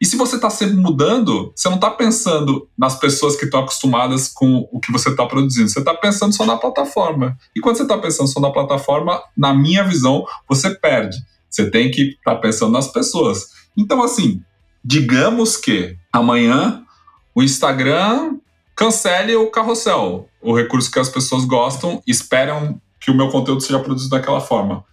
[0.00, 4.28] E se você está sempre mudando, você não está pensando nas pessoas que estão acostumadas
[4.28, 5.68] com o que você está produzindo.
[5.68, 7.38] Você está pensando só na plataforma.
[7.56, 11.16] E quando você está pensando só na plataforma, na minha visão, você perde.
[11.48, 13.46] Você tem que estar tá pensando nas pessoas.
[13.76, 14.42] Então, assim,
[14.84, 16.82] digamos que amanhã
[17.34, 18.36] o Instagram
[18.76, 23.78] cancele o carrossel, o recurso que as pessoas gostam, esperam que o meu conteúdo seja
[23.78, 24.84] produzido daquela forma.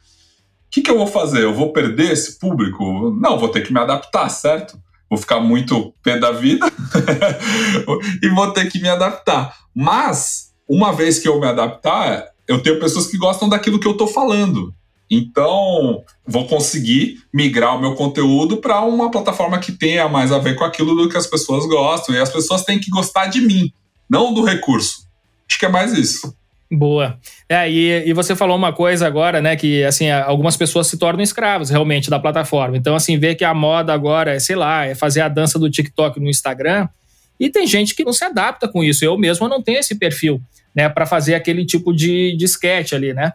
[0.71, 1.43] Que, que eu vou fazer?
[1.43, 3.11] Eu vou perder esse público?
[3.19, 4.79] Não, vou ter que me adaptar, certo?
[5.09, 6.65] Vou ficar muito pé da vida
[8.23, 9.53] e vou ter que me adaptar.
[9.75, 13.91] Mas, uma vez que eu me adaptar, eu tenho pessoas que gostam daquilo que eu
[13.91, 14.73] estou falando.
[15.09, 20.55] Então, vou conseguir migrar o meu conteúdo para uma plataforma que tenha mais a ver
[20.55, 22.15] com aquilo do que as pessoas gostam.
[22.15, 23.73] E as pessoas têm que gostar de mim,
[24.09, 25.05] não do recurso.
[25.49, 26.33] Acho que é mais isso.
[26.71, 27.19] Boa.
[27.49, 29.57] É, e, e você falou uma coisa agora, né?
[29.57, 32.77] Que assim, algumas pessoas se tornam escravos realmente da plataforma.
[32.77, 35.69] Então, assim, ver que a moda agora é, sei lá, é fazer a dança do
[35.69, 36.87] TikTok no Instagram.
[37.37, 39.03] E tem gente que não se adapta com isso.
[39.03, 40.39] Eu mesmo não tenho esse perfil,
[40.73, 43.33] né, para fazer aquele tipo de, de sketch ali, né?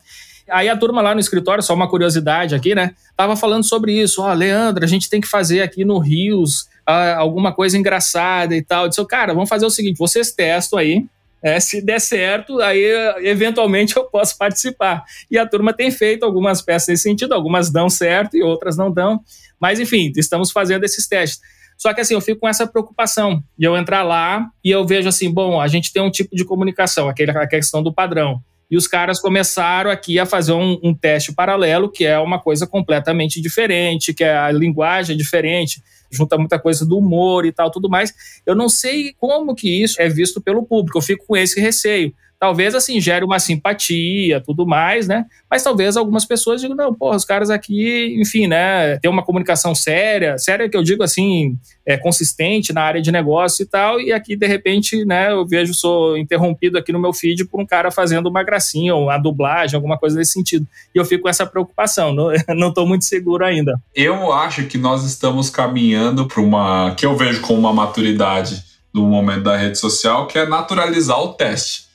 [0.49, 2.93] Aí a turma lá no escritório, só uma curiosidade aqui, né?
[3.17, 4.23] Tava falando sobre isso.
[4.23, 8.55] Ó, oh, Leandro, a gente tem que fazer aqui no Rios uh, alguma coisa engraçada
[8.55, 8.85] e tal.
[8.85, 11.05] Eu disse, cara, vamos fazer o seguinte: vocês testam aí.
[11.47, 12.83] É, se der certo, aí
[13.19, 15.05] eventualmente eu posso participar.
[15.31, 18.91] E a turma tem feito algumas peças nesse sentido, algumas dão certo e outras não
[18.91, 19.21] dão.
[19.61, 21.41] Mas enfim, estamos fazendo esses testes.
[21.79, 25.09] Só que assim, eu fico com essa preocupação de eu entrar lá e eu vejo
[25.09, 28.43] assim, bom, a gente tem um tipo de comunicação, aquele, questão do padrão.
[28.71, 32.67] E os caras começaram aqui a fazer um, um, teste paralelo, que é uma coisa
[32.67, 37.71] completamente diferente, que é a linguagem é diferente, junta muita coisa do humor e tal,
[37.71, 38.13] tudo mais.
[38.45, 42.13] Eu não sei como que isso é visto pelo público, eu fico com esse receio
[42.39, 45.25] talvez assim gere uma simpatia, tudo mais, né?
[45.51, 49.75] Mas talvez algumas pessoas digam, não, porra, os caras aqui, enfim, né, tem uma comunicação
[49.75, 54.13] séria, séria que eu digo assim, é consistente na área de negócio e tal, e
[54.13, 57.91] aqui de repente, né, eu vejo sou interrompido aqui no meu feed por um cara
[57.91, 60.67] fazendo uma gracinha ou uma dublagem, alguma coisa nesse sentido.
[60.95, 63.81] E eu fico com essa preocupação, não, tô muito seguro ainda.
[63.95, 69.03] Eu acho que nós estamos caminhando para uma que eu vejo como uma maturidade do
[69.03, 71.86] momento da rede social, que é naturalizar o teste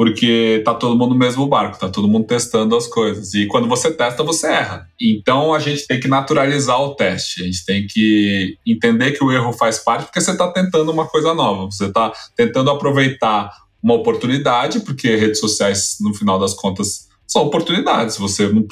[0.00, 3.34] porque tá todo mundo no mesmo barco, tá todo mundo testando as coisas.
[3.34, 4.88] E quando você testa, você erra.
[4.98, 9.30] Então a gente tem que naturalizar o teste, a gente tem que entender que o
[9.30, 13.92] erro faz parte, porque você está tentando uma coisa nova, você está tentando aproveitar uma
[13.92, 18.16] oportunidade, porque redes sociais, no final das contas, são oportunidades.
[18.16, 18.66] Você não,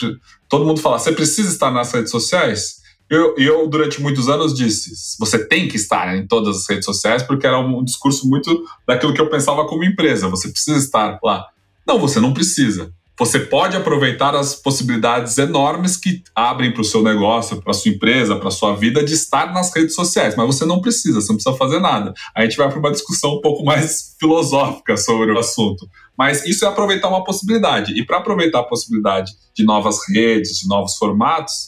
[0.49, 2.78] todo mundo fala, você precisa estar nas redes sociais?
[3.11, 7.23] Eu, eu, durante muitos anos, disse: você tem que estar em todas as redes sociais,
[7.23, 10.29] porque era um discurso muito daquilo que eu pensava como empresa.
[10.29, 11.47] Você precisa estar lá.
[11.87, 12.93] Não, você não precisa.
[13.19, 17.91] Você pode aproveitar as possibilidades enormes que abrem para o seu negócio, para a sua
[17.91, 21.33] empresa, para a sua vida de estar nas redes sociais, mas você não precisa, você
[21.33, 22.15] não precisa fazer nada.
[22.33, 25.89] A gente vai para uma discussão um pouco mais filosófica sobre o assunto.
[26.17, 27.99] Mas isso é aproveitar uma possibilidade.
[27.99, 31.68] E para aproveitar a possibilidade de novas redes, de novos formatos,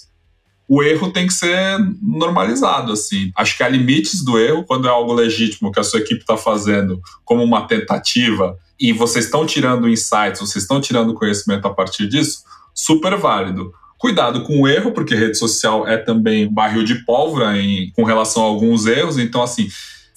[0.72, 3.32] o erro tem que ser normalizado, assim.
[3.34, 6.36] Acho que há limites do erro quando é algo legítimo que a sua equipe está
[6.36, 12.06] fazendo como uma tentativa e vocês estão tirando insights, vocês estão tirando conhecimento a partir
[12.06, 13.72] disso, super válido.
[13.98, 18.44] Cuidado com o erro, porque rede social é também barril de pólvora em, com relação
[18.44, 19.18] a alguns erros.
[19.18, 19.66] Então, assim,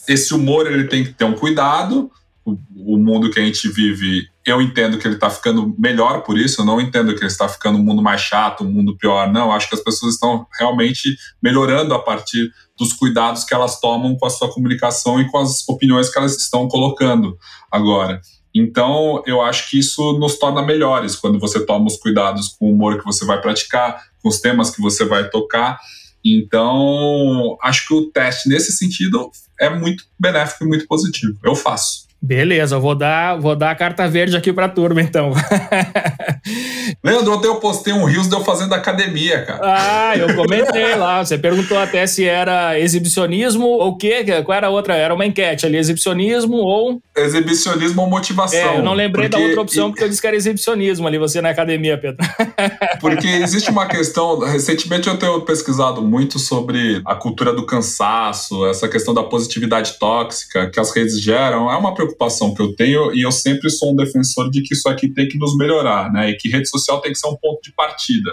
[0.07, 2.11] esse humor ele tem que ter um cuidado,
[2.45, 6.61] o, mundo que a gente vive, eu entendo que ele está ficando melhor por isso,
[6.61, 9.51] eu não entendo que ele está ficando um mundo mais chato, um mundo pior, não.
[9.51, 14.25] Acho que as pessoas estão realmente melhorando a partir dos cuidados que elas tomam com
[14.25, 17.37] a sua comunicação e com as opiniões que elas estão colocando
[17.71, 18.19] agora.
[18.53, 22.71] Então, eu acho que isso nos torna melhores quando você toma os cuidados com o
[22.71, 25.79] humor que você vai praticar, com os temas que você vai tocar.
[26.23, 31.37] Então, acho que o teste nesse sentido é muito benéfico e muito positivo.
[31.43, 32.07] Eu faço.
[32.25, 35.33] Beleza, vou dar, vou dar a carta verde aqui pra turma, então.
[37.03, 39.59] Leandro, ontem eu postei um Rios de eu fazendo academia, cara.
[39.61, 41.21] Ah, eu comentei lá.
[41.21, 44.23] Você perguntou até se era exibicionismo ou o quê?
[44.45, 44.95] Qual era a outra?
[44.95, 47.01] Era uma enquete ali, exibicionismo ou...
[47.13, 48.57] Exibicionismo ou motivação.
[48.57, 49.43] É, eu não lembrei porque...
[49.43, 52.25] da outra opção porque eu disse que era exibicionismo ali, você na academia, Pedro.
[53.01, 54.39] porque existe uma questão...
[54.39, 60.69] Recentemente eu tenho pesquisado muito sobre a cultura do cansaço, essa questão da positividade tóxica
[60.69, 61.69] que as redes geram.
[61.69, 64.73] É uma preocupação preocupação que eu tenho e eu sempre sou um defensor de que
[64.73, 66.29] isso aqui tem que nos melhorar, né?
[66.29, 68.31] E que rede social tem que ser um ponto de partida.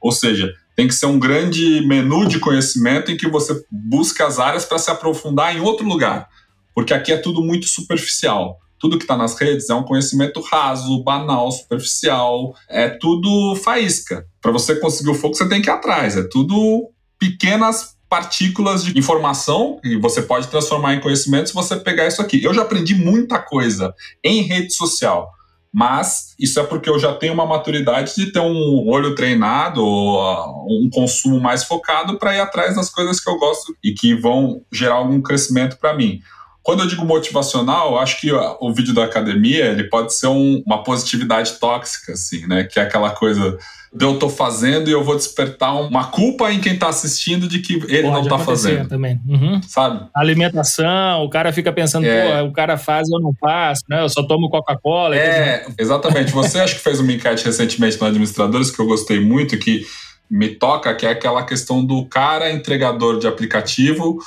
[0.00, 4.38] Ou seja, tem que ser um grande menu de conhecimento em que você busca as
[4.38, 6.28] áreas para se aprofundar em outro lugar.
[6.74, 8.58] Porque aqui é tudo muito superficial.
[8.78, 14.24] Tudo que está nas redes é um conhecimento raso, banal, superficial, é tudo faísca.
[14.40, 16.16] Para você conseguir o foco, você tem que ir atrás.
[16.16, 16.88] É tudo
[17.18, 22.42] pequenas partículas de informação e você pode transformar em conhecimento se você pegar isso aqui.
[22.42, 23.94] Eu já aprendi muita coisa
[24.24, 25.30] em rede social,
[25.72, 30.88] mas isso é porque eu já tenho uma maturidade de ter um olho treinado, um
[30.90, 34.94] consumo mais focado para ir atrás das coisas que eu gosto e que vão gerar
[34.94, 36.20] algum crescimento para mim.
[36.62, 40.82] Quando eu digo motivacional, acho que o vídeo da academia ele pode ser um, uma
[40.82, 42.64] positividade tóxica, assim, né?
[42.64, 43.56] Que é aquela coisa
[43.92, 47.60] de eu tô fazendo e eu vou despertar uma culpa em quem tá assistindo de
[47.60, 48.88] que ele Pode não tá fazendo.
[48.88, 49.18] também.
[49.26, 49.62] Uhum.
[49.62, 50.06] Sabe?
[50.14, 52.42] Alimentação, o cara fica pensando, é.
[52.42, 54.02] pô, o cara faz e eu não faço, né?
[54.02, 55.16] Eu só tomo Coca-Cola.
[55.16, 56.32] É, exatamente.
[56.32, 59.86] Você acho que fez uma enquete recentemente no Administradores que eu gostei muito, que
[60.30, 64.18] me toca, que é aquela questão do cara entregador de aplicativo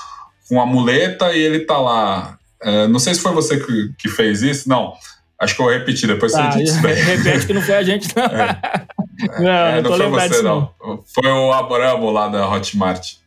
[0.50, 2.38] com a muleta e ele tá lá.
[2.64, 4.94] É, não sei se foi você que, que fez isso, não.
[5.40, 6.76] Acho que eu vou repetir, depois tá, você diz.
[6.82, 8.26] Repete que não foi a gente, não.
[8.26, 8.60] É.
[9.40, 10.74] Não, é, não, foi você, não.
[11.14, 13.22] Foi o Abramo lá da Hotmart.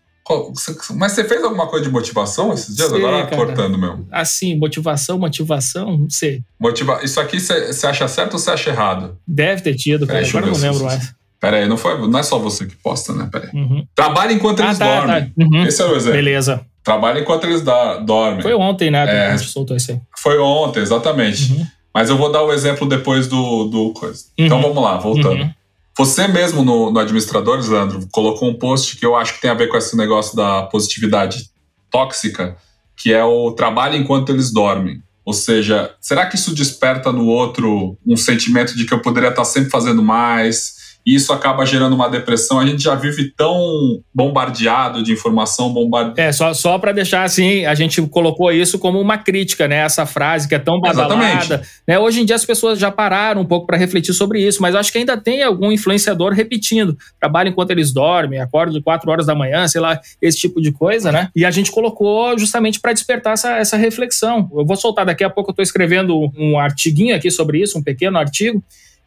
[0.97, 2.88] Mas você fez alguma coisa de motivação esses dias?
[2.88, 3.37] Sei, Agora cara.
[3.37, 4.07] cortando mesmo.
[4.11, 6.42] Assim, motivação, motivação, não sei.
[6.59, 7.01] Motiva...
[7.03, 9.18] Isso aqui você acha certo ou você acha errado?
[9.29, 10.27] Deve ter tido, cara.
[10.27, 11.14] Agora não lembro mais.
[11.38, 13.29] Pera aí, não, foi, não é só você que posta, né?
[13.31, 13.61] Pera aí.
[13.61, 13.87] Uhum.
[13.94, 15.25] Trabalha enquanto ah, eles tá, dormem.
[15.27, 15.33] Tá.
[15.44, 15.66] Uhum.
[15.66, 16.16] Esse é o exemplo.
[16.16, 16.66] Beleza.
[16.83, 18.40] Trabalha enquanto eles da, dormem.
[18.40, 19.05] Foi ontem, né?
[19.07, 20.01] É, a gente soltou isso aí.
[20.18, 21.53] Foi ontem, exatamente.
[21.53, 21.66] Uhum.
[21.92, 24.25] Mas eu vou dar o exemplo depois do, do coisa.
[24.38, 24.62] Então uhum.
[24.62, 25.55] vamos lá, voltando.
[25.97, 29.55] Você mesmo no, no Administradores, Leandro, colocou um post que eu acho que tem a
[29.55, 31.51] ver com esse negócio da positividade
[31.91, 32.57] tóxica,
[32.97, 35.01] que é o trabalho enquanto eles dormem.
[35.25, 39.45] Ou seja, será que isso desperta no outro um sentimento de que eu poderia estar
[39.45, 40.84] sempre fazendo mais?
[41.07, 42.59] E isso acaba gerando uma depressão.
[42.59, 46.21] A gente já vive tão bombardeado de informação, bombardeado.
[46.21, 49.77] É, só, só para deixar assim, a gente colocou isso como uma crítica, né?
[49.77, 51.62] Essa frase que é tão badalada.
[51.87, 51.99] Né?
[51.99, 54.90] Hoje em dia as pessoas já pararam um pouco para refletir sobre isso, mas acho
[54.90, 56.97] que ainda tem algum influenciador repetindo.
[57.21, 60.73] Trabalha enquanto eles dormem, acorda de 4 horas da manhã, sei lá, esse tipo de
[60.73, 61.29] coisa, né?
[61.37, 64.51] E a gente colocou justamente para despertar essa, essa reflexão.
[64.55, 67.83] Eu vou soltar daqui a pouco, eu estou escrevendo um artiguinho aqui sobre isso, um
[67.83, 68.62] pequeno artigo,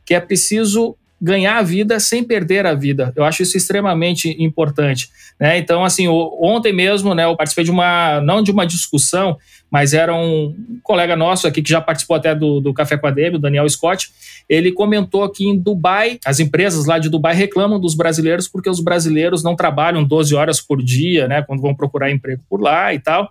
[0.06, 3.12] que é preciso ganhar a vida sem perder a vida.
[3.16, 5.10] Eu acho isso extremamente importante.
[5.40, 5.58] Né?
[5.58, 9.38] Então, assim, ontem mesmo, né, eu participei de uma, não de uma discussão,
[9.70, 13.12] mas era um colega nosso aqui que já participou até do, do Café com a
[13.12, 14.10] Demi, o Daniel Scott.
[14.48, 18.80] Ele comentou que em Dubai, as empresas lá de Dubai reclamam dos brasileiros porque os
[18.80, 23.00] brasileiros não trabalham 12 horas por dia, né, quando vão procurar emprego por lá e
[23.00, 23.30] tal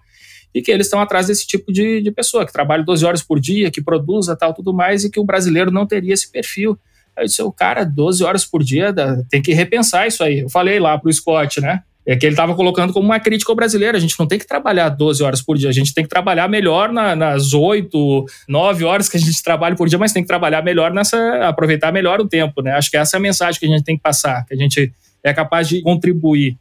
[0.57, 3.38] e que eles estão atrás desse tipo de, de pessoa, que trabalha 12 horas por
[3.38, 6.79] dia, que produza tal, tudo mais, e que o brasileiro não teria esse perfil.
[7.16, 8.94] Aí eu disse, o cara, 12 horas por dia,
[9.31, 10.40] tem que repensar isso aí.
[10.40, 11.83] Eu falei lá pro Scott, né?
[12.07, 13.96] É que ele estava colocando como uma crítica ao brasileiro.
[13.96, 16.48] A gente não tem que trabalhar 12 horas por dia, a gente tem que trabalhar
[16.48, 20.29] melhor na, nas 8, 9 horas que a gente trabalha por dia, mas tem que
[20.29, 21.16] trabalhar melhor nessa.
[21.48, 22.72] aproveitar melhor o tempo, né?
[22.72, 24.92] Acho que essa é a mensagem que a gente tem que passar, que a gente
[25.24, 26.57] é capaz de contribuir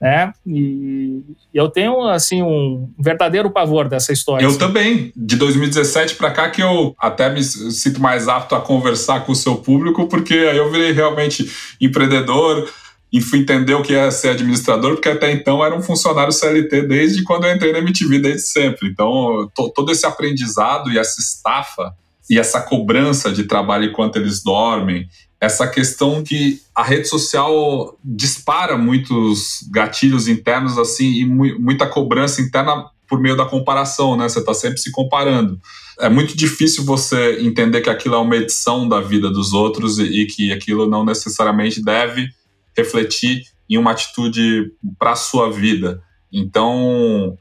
[0.00, 0.32] né?
[0.46, 4.44] E eu tenho assim um verdadeiro pavor dessa história.
[4.44, 4.58] Eu assim.
[4.58, 5.12] também.
[5.16, 9.36] De 2017 para cá que eu até me sinto mais apto a conversar com o
[9.36, 12.68] seu público, porque aí eu virei realmente empreendedor
[13.12, 16.82] e fui entender o que é ser administrador, porque até então era um funcionário CLT
[16.82, 18.88] desde quando eu entrei na MTV, desde sempre.
[18.88, 21.94] Então, todo esse aprendizado e essa estafa
[22.30, 25.08] e essa cobrança de trabalho enquanto eles dormem
[25.40, 32.42] essa questão que a rede social dispara muitos gatilhos internos assim e mu muita cobrança
[32.42, 34.28] interna por meio da comparação, né?
[34.28, 35.58] Você está sempre se comparando.
[36.00, 40.04] É muito difícil você entender que aquilo é uma edição da vida dos outros e,
[40.04, 42.28] e que aquilo não necessariamente deve
[42.76, 46.02] refletir em uma atitude para a sua vida.
[46.32, 47.36] Então,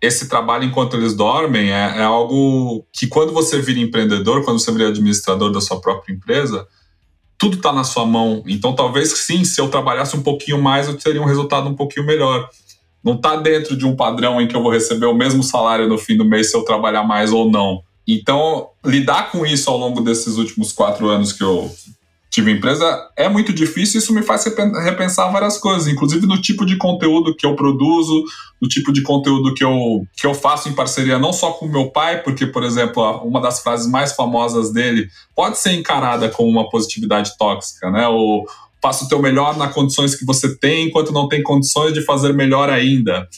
[0.00, 4.72] esse trabalho enquanto eles dormem é, é algo que quando você vira empreendedor, quando você
[4.72, 6.66] vira administrador da sua própria empresa,
[7.42, 8.40] tudo está na sua mão.
[8.46, 12.06] Então, talvez sim, se eu trabalhasse um pouquinho mais, eu teria um resultado um pouquinho
[12.06, 12.48] melhor.
[13.02, 15.98] Não está dentro de um padrão em que eu vou receber o mesmo salário no
[15.98, 17.82] fim do mês se eu trabalhar mais ou não.
[18.06, 21.68] Então, lidar com isso ao longo desses últimos quatro anos que eu
[22.32, 23.98] tive empresa é muito difícil.
[23.98, 24.44] Isso me faz
[24.82, 28.24] repensar várias coisas, inclusive no tipo de conteúdo que eu produzo,
[28.60, 31.90] no tipo de conteúdo que eu, que eu faço em parceria não só com meu
[31.90, 36.70] pai, porque, por exemplo, uma das frases mais famosas dele pode ser encarada como uma
[36.70, 38.08] positividade tóxica, né?
[38.08, 38.46] O
[38.82, 42.32] faça o teu melhor nas condições que você tem, enquanto não tem condições de fazer
[42.32, 43.28] melhor ainda.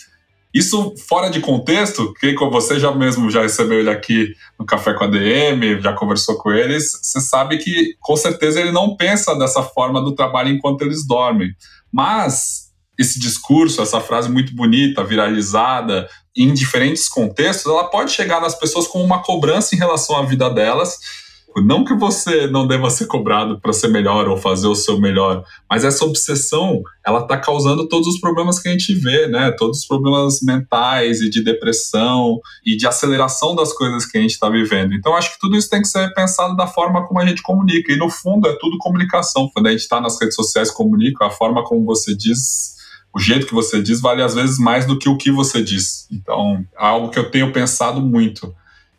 [0.54, 5.02] Isso fora de contexto, que você já mesmo já recebeu ele aqui no Café com
[5.02, 9.64] a DM, já conversou com eles, você sabe que com certeza ele não pensa dessa
[9.64, 11.50] forma do trabalho enquanto eles dormem.
[11.92, 18.54] Mas esse discurso, essa frase muito bonita, viralizada, em diferentes contextos, ela pode chegar nas
[18.54, 21.23] pessoas como uma cobrança em relação à vida delas
[21.62, 25.44] não que você não deva ser cobrado para ser melhor ou fazer o seu melhor,
[25.70, 29.52] mas essa obsessão, ela está causando todos os problemas que a gente vê, né?
[29.52, 34.32] Todos os problemas mentais e de depressão e de aceleração das coisas que a gente
[34.32, 34.94] está vivendo.
[34.94, 37.92] Então, acho que tudo isso tem que ser pensado da forma como a gente comunica.
[37.92, 39.48] E, no fundo, é tudo comunicação.
[39.52, 42.74] Quando a gente está nas redes sociais, comunica, a forma como você diz
[43.14, 46.08] o jeito que você diz vale às vezes mais do que o que você diz.
[46.10, 48.52] Então, é algo que eu tenho pensado muito.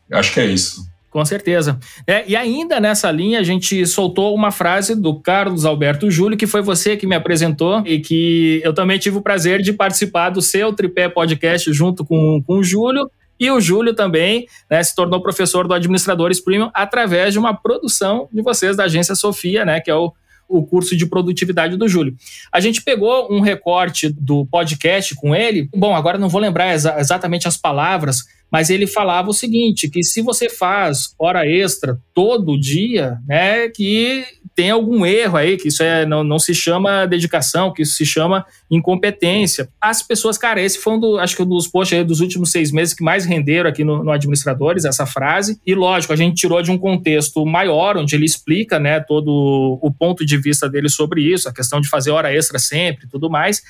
[0.09, 0.87] Acho que é isso.
[1.15, 1.79] Com certeza.
[2.05, 6.45] É, e ainda nessa linha, a gente soltou uma frase do Carlos Alberto Júlio, que
[6.45, 10.41] foi você que me apresentou e que eu também tive o prazer de participar do
[10.41, 13.09] seu Tripé Podcast junto com, com o Júlio.
[13.39, 18.27] E o Júlio também né, se tornou professor do Administradores Premium através de uma produção
[18.29, 20.11] de vocês da agência Sofia, né, que é o,
[20.47, 22.15] o curso de produtividade do Júlio.
[22.51, 25.69] A gente pegou um recorte do podcast com ele.
[25.75, 28.19] Bom, agora não vou lembrar exa exatamente as palavras,
[28.51, 34.23] mas ele falava o seguinte, que se você faz hora extra todo dia, né, que
[34.55, 38.05] tem algum erro aí, que isso é, não, não se chama dedicação, que isso se
[38.05, 39.67] chama incompetência.
[39.81, 42.71] As pessoas, cara, esse foi um do, acho que um dos posts dos últimos seis
[42.71, 45.59] meses que mais renderam aqui no, no Administradores, essa frase.
[45.65, 49.91] E lógico, a gente tirou de um contexto maior, onde ele explica, né, todo o
[49.91, 53.29] ponto de vista dele sobre isso, a questão de fazer hora extra sempre e tudo
[53.29, 53.61] mais.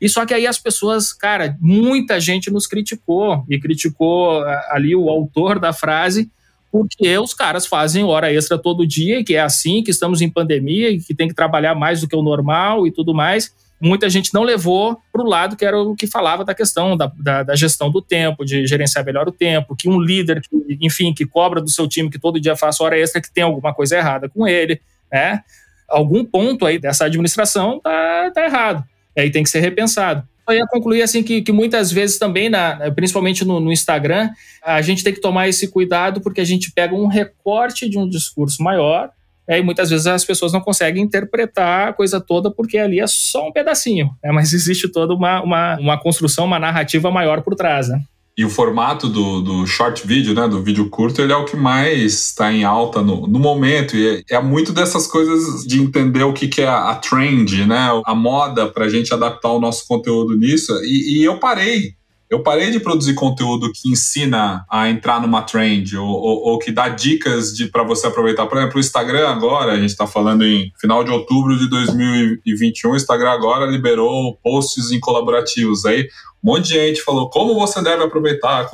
[0.00, 5.10] E só que aí as pessoas, cara, muita gente nos criticou e criticou ali o
[5.10, 6.30] autor da frase
[6.74, 10.90] porque os caras fazem hora extra todo dia, que é assim, que estamos em pandemia
[10.90, 13.54] e que tem que trabalhar mais do que o normal e tudo mais.
[13.80, 17.12] Muita gente não levou para o lado que era o que falava da questão da,
[17.16, 21.14] da, da, gestão do tempo, de gerenciar melhor o tempo, que um líder, que, enfim,
[21.14, 23.96] que cobra do seu time que todo dia faça hora extra, que tem alguma coisa
[23.96, 24.80] errada com ele,
[25.12, 25.44] né?
[25.88, 28.84] Algum ponto aí dessa administração tá, tá errado.
[29.16, 30.26] E aí tem que ser repensado.
[30.48, 34.30] Eu ia concluir assim que, que muitas vezes também, na, principalmente no, no, Instagram,
[34.62, 38.08] a gente tem que tomar esse cuidado porque a gente pega um recorte de um
[38.08, 39.10] discurso maior
[39.48, 43.48] e muitas vezes as pessoas não conseguem interpretar a coisa toda porque ali é só
[43.48, 44.32] um pedacinho, né?
[44.32, 47.88] mas existe toda uma, uma, uma construção, uma narrativa maior por trás.
[47.88, 48.02] Né?
[48.36, 51.56] E o formato do, do short video, né, do vídeo curto, ele é o que
[51.56, 53.96] mais está em alta no, no momento.
[53.96, 57.88] E é, é, muito dessas coisas de entender o que, que é a trend, né,
[58.04, 60.72] a moda, para a gente adaptar o nosso conteúdo nisso.
[60.82, 61.94] E, e eu parei.
[62.34, 66.72] Eu parei de produzir conteúdo que ensina a entrar numa trend ou, ou, ou que
[66.72, 68.48] dá dicas para você aproveitar.
[68.48, 72.90] Por exemplo, o Instagram agora, a gente está falando em final de outubro de 2021,
[72.90, 75.84] o Instagram agora liberou posts em colaborativos.
[75.84, 76.08] Aí
[76.42, 78.68] um monte de gente falou como você deve aproveitar.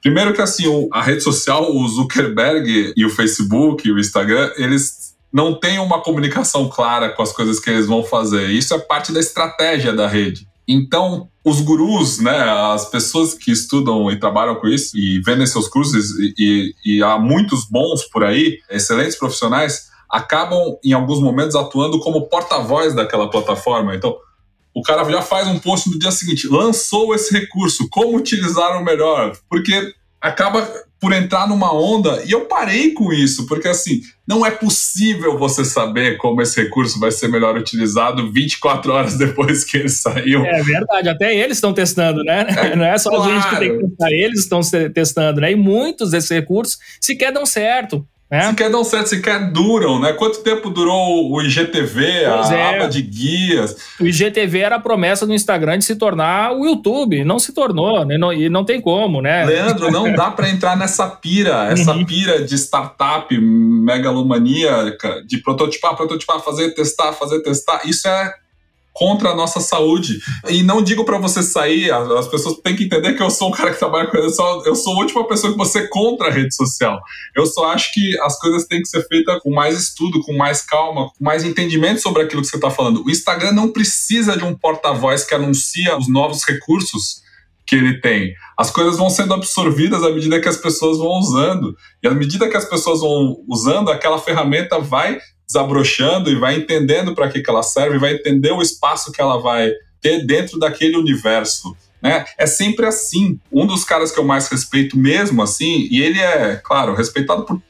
[0.00, 5.16] Primeiro que assim, a rede social, o Zuckerberg e o Facebook e o Instagram, eles
[5.32, 8.50] não têm uma comunicação clara com as coisas que eles vão fazer.
[8.50, 10.46] Isso é parte da estratégia da rede.
[10.66, 12.36] Então, os gurus, né,
[12.72, 17.02] as pessoas que estudam e trabalham com isso e vendem seus cursos, e, e, e
[17.02, 23.28] há muitos bons por aí, excelentes profissionais, acabam em alguns momentos atuando como porta-voz daquela
[23.28, 23.94] plataforma.
[23.94, 24.16] Então,
[24.74, 28.84] o cara já faz um post no dia seguinte, lançou esse recurso, como utilizar o
[28.84, 29.36] melhor?
[29.48, 30.66] Porque acaba
[31.04, 35.62] por entrar numa onda e eu parei com isso, porque assim, não é possível você
[35.62, 40.42] saber como esse recurso vai ser melhor utilizado 24 horas depois que ele saiu.
[40.46, 42.46] É verdade, até eles estão testando, né?
[42.48, 43.30] É, não é só claro.
[43.30, 44.60] a gente que tem que testar, eles estão
[44.94, 45.52] testando, né?
[45.52, 48.06] E muitos desses recursos sequer dão certo.
[48.30, 48.48] É.
[48.48, 50.12] Se quer dar um certo, se quer duram, né?
[50.14, 52.76] Quanto tempo durou o IGTV, pois a é.
[52.76, 53.76] aba de guias?
[54.00, 58.04] O IGTV era a promessa do Instagram de se tornar o YouTube, não se tornou,
[58.04, 58.16] né?
[58.16, 59.44] não, e não tem como, né?
[59.44, 62.04] Leandro, não dá para entrar nessa pira, essa uhum.
[62.04, 67.82] pira de startup megalomaníaca, de prototipar, prototipar, fazer, testar, fazer, testar.
[67.84, 68.34] Isso é
[68.94, 70.20] contra a nossa saúde.
[70.48, 73.50] E não digo para você sair, as pessoas têm que entender que eu sou um
[73.50, 76.54] cara que trabalha com isso, eu sou a última pessoa que você contra a rede
[76.54, 77.00] social.
[77.34, 80.62] Eu só acho que as coisas têm que ser feitas com mais estudo, com mais
[80.62, 83.04] calma, com mais entendimento sobre aquilo que você está falando.
[83.04, 87.24] O Instagram não precisa de um porta-voz que anuncia os novos recursos
[87.66, 88.32] que ele tem.
[88.56, 91.74] As coisas vão sendo absorvidas à medida que as pessoas vão usando.
[92.02, 97.14] E à medida que as pessoas vão usando, aquela ferramenta vai desabrochando e vai entendendo
[97.14, 100.96] para que, que ela serve, vai entender o espaço que ela vai ter dentro daquele
[100.96, 101.76] universo.
[102.02, 102.24] Né?
[102.36, 103.38] É sempre assim.
[103.52, 107.60] Um dos caras que eu mais respeito mesmo, assim, e ele é, claro, respeitado por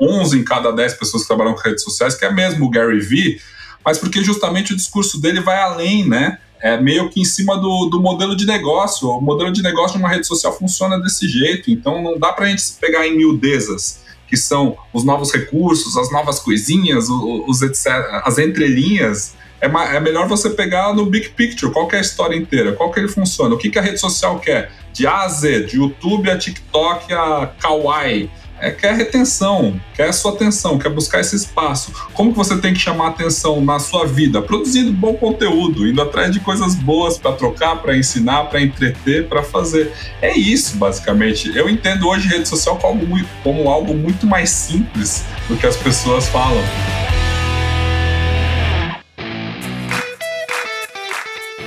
[0.00, 3.00] 11 em cada 10 pessoas que trabalham com redes sociais, que é mesmo o Gary
[3.00, 3.40] Vee,
[3.84, 6.38] mas porque justamente o discurso dele vai além, né?
[6.62, 9.08] é meio que em cima do, do modelo de negócio.
[9.08, 12.46] O modelo de negócio de uma rede social funciona desse jeito, então não dá para
[12.46, 14.00] a gente se pegar em miudezas,
[14.32, 17.88] que são os novos recursos, as novas coisinhas, os, etc,
[18.24, 19.34] as entrelinhas.
[19.60, 22.98] É, é melhor você pegar no big picture, qual é a história inteira, qual que
[22.98, 26.30] ele funciona, o que, que a rede social quer, de A a Z, de YouTube
[26.30, 28.30] a TikTok a Kawaii,
[28.62, 31.92] é, quer retenção, quer a sua atenção, quer buscar esse espaço.
[32.14, 34.40] Como que você tem que chamar atenção na sua vida?
[34.40, 39.42] Produzindo bom conteúdo, indo atrás de coisas boas para trocar, para ensinar, para entreter, para
[39.42, 39.92] fazer.
[40.20, 41.50] É isso, basicamente.
[41.56, 43.04] Eu entendo hoje rede social como,
[43.42, 46.62] como algo muito mais simples do que as pessoas falam.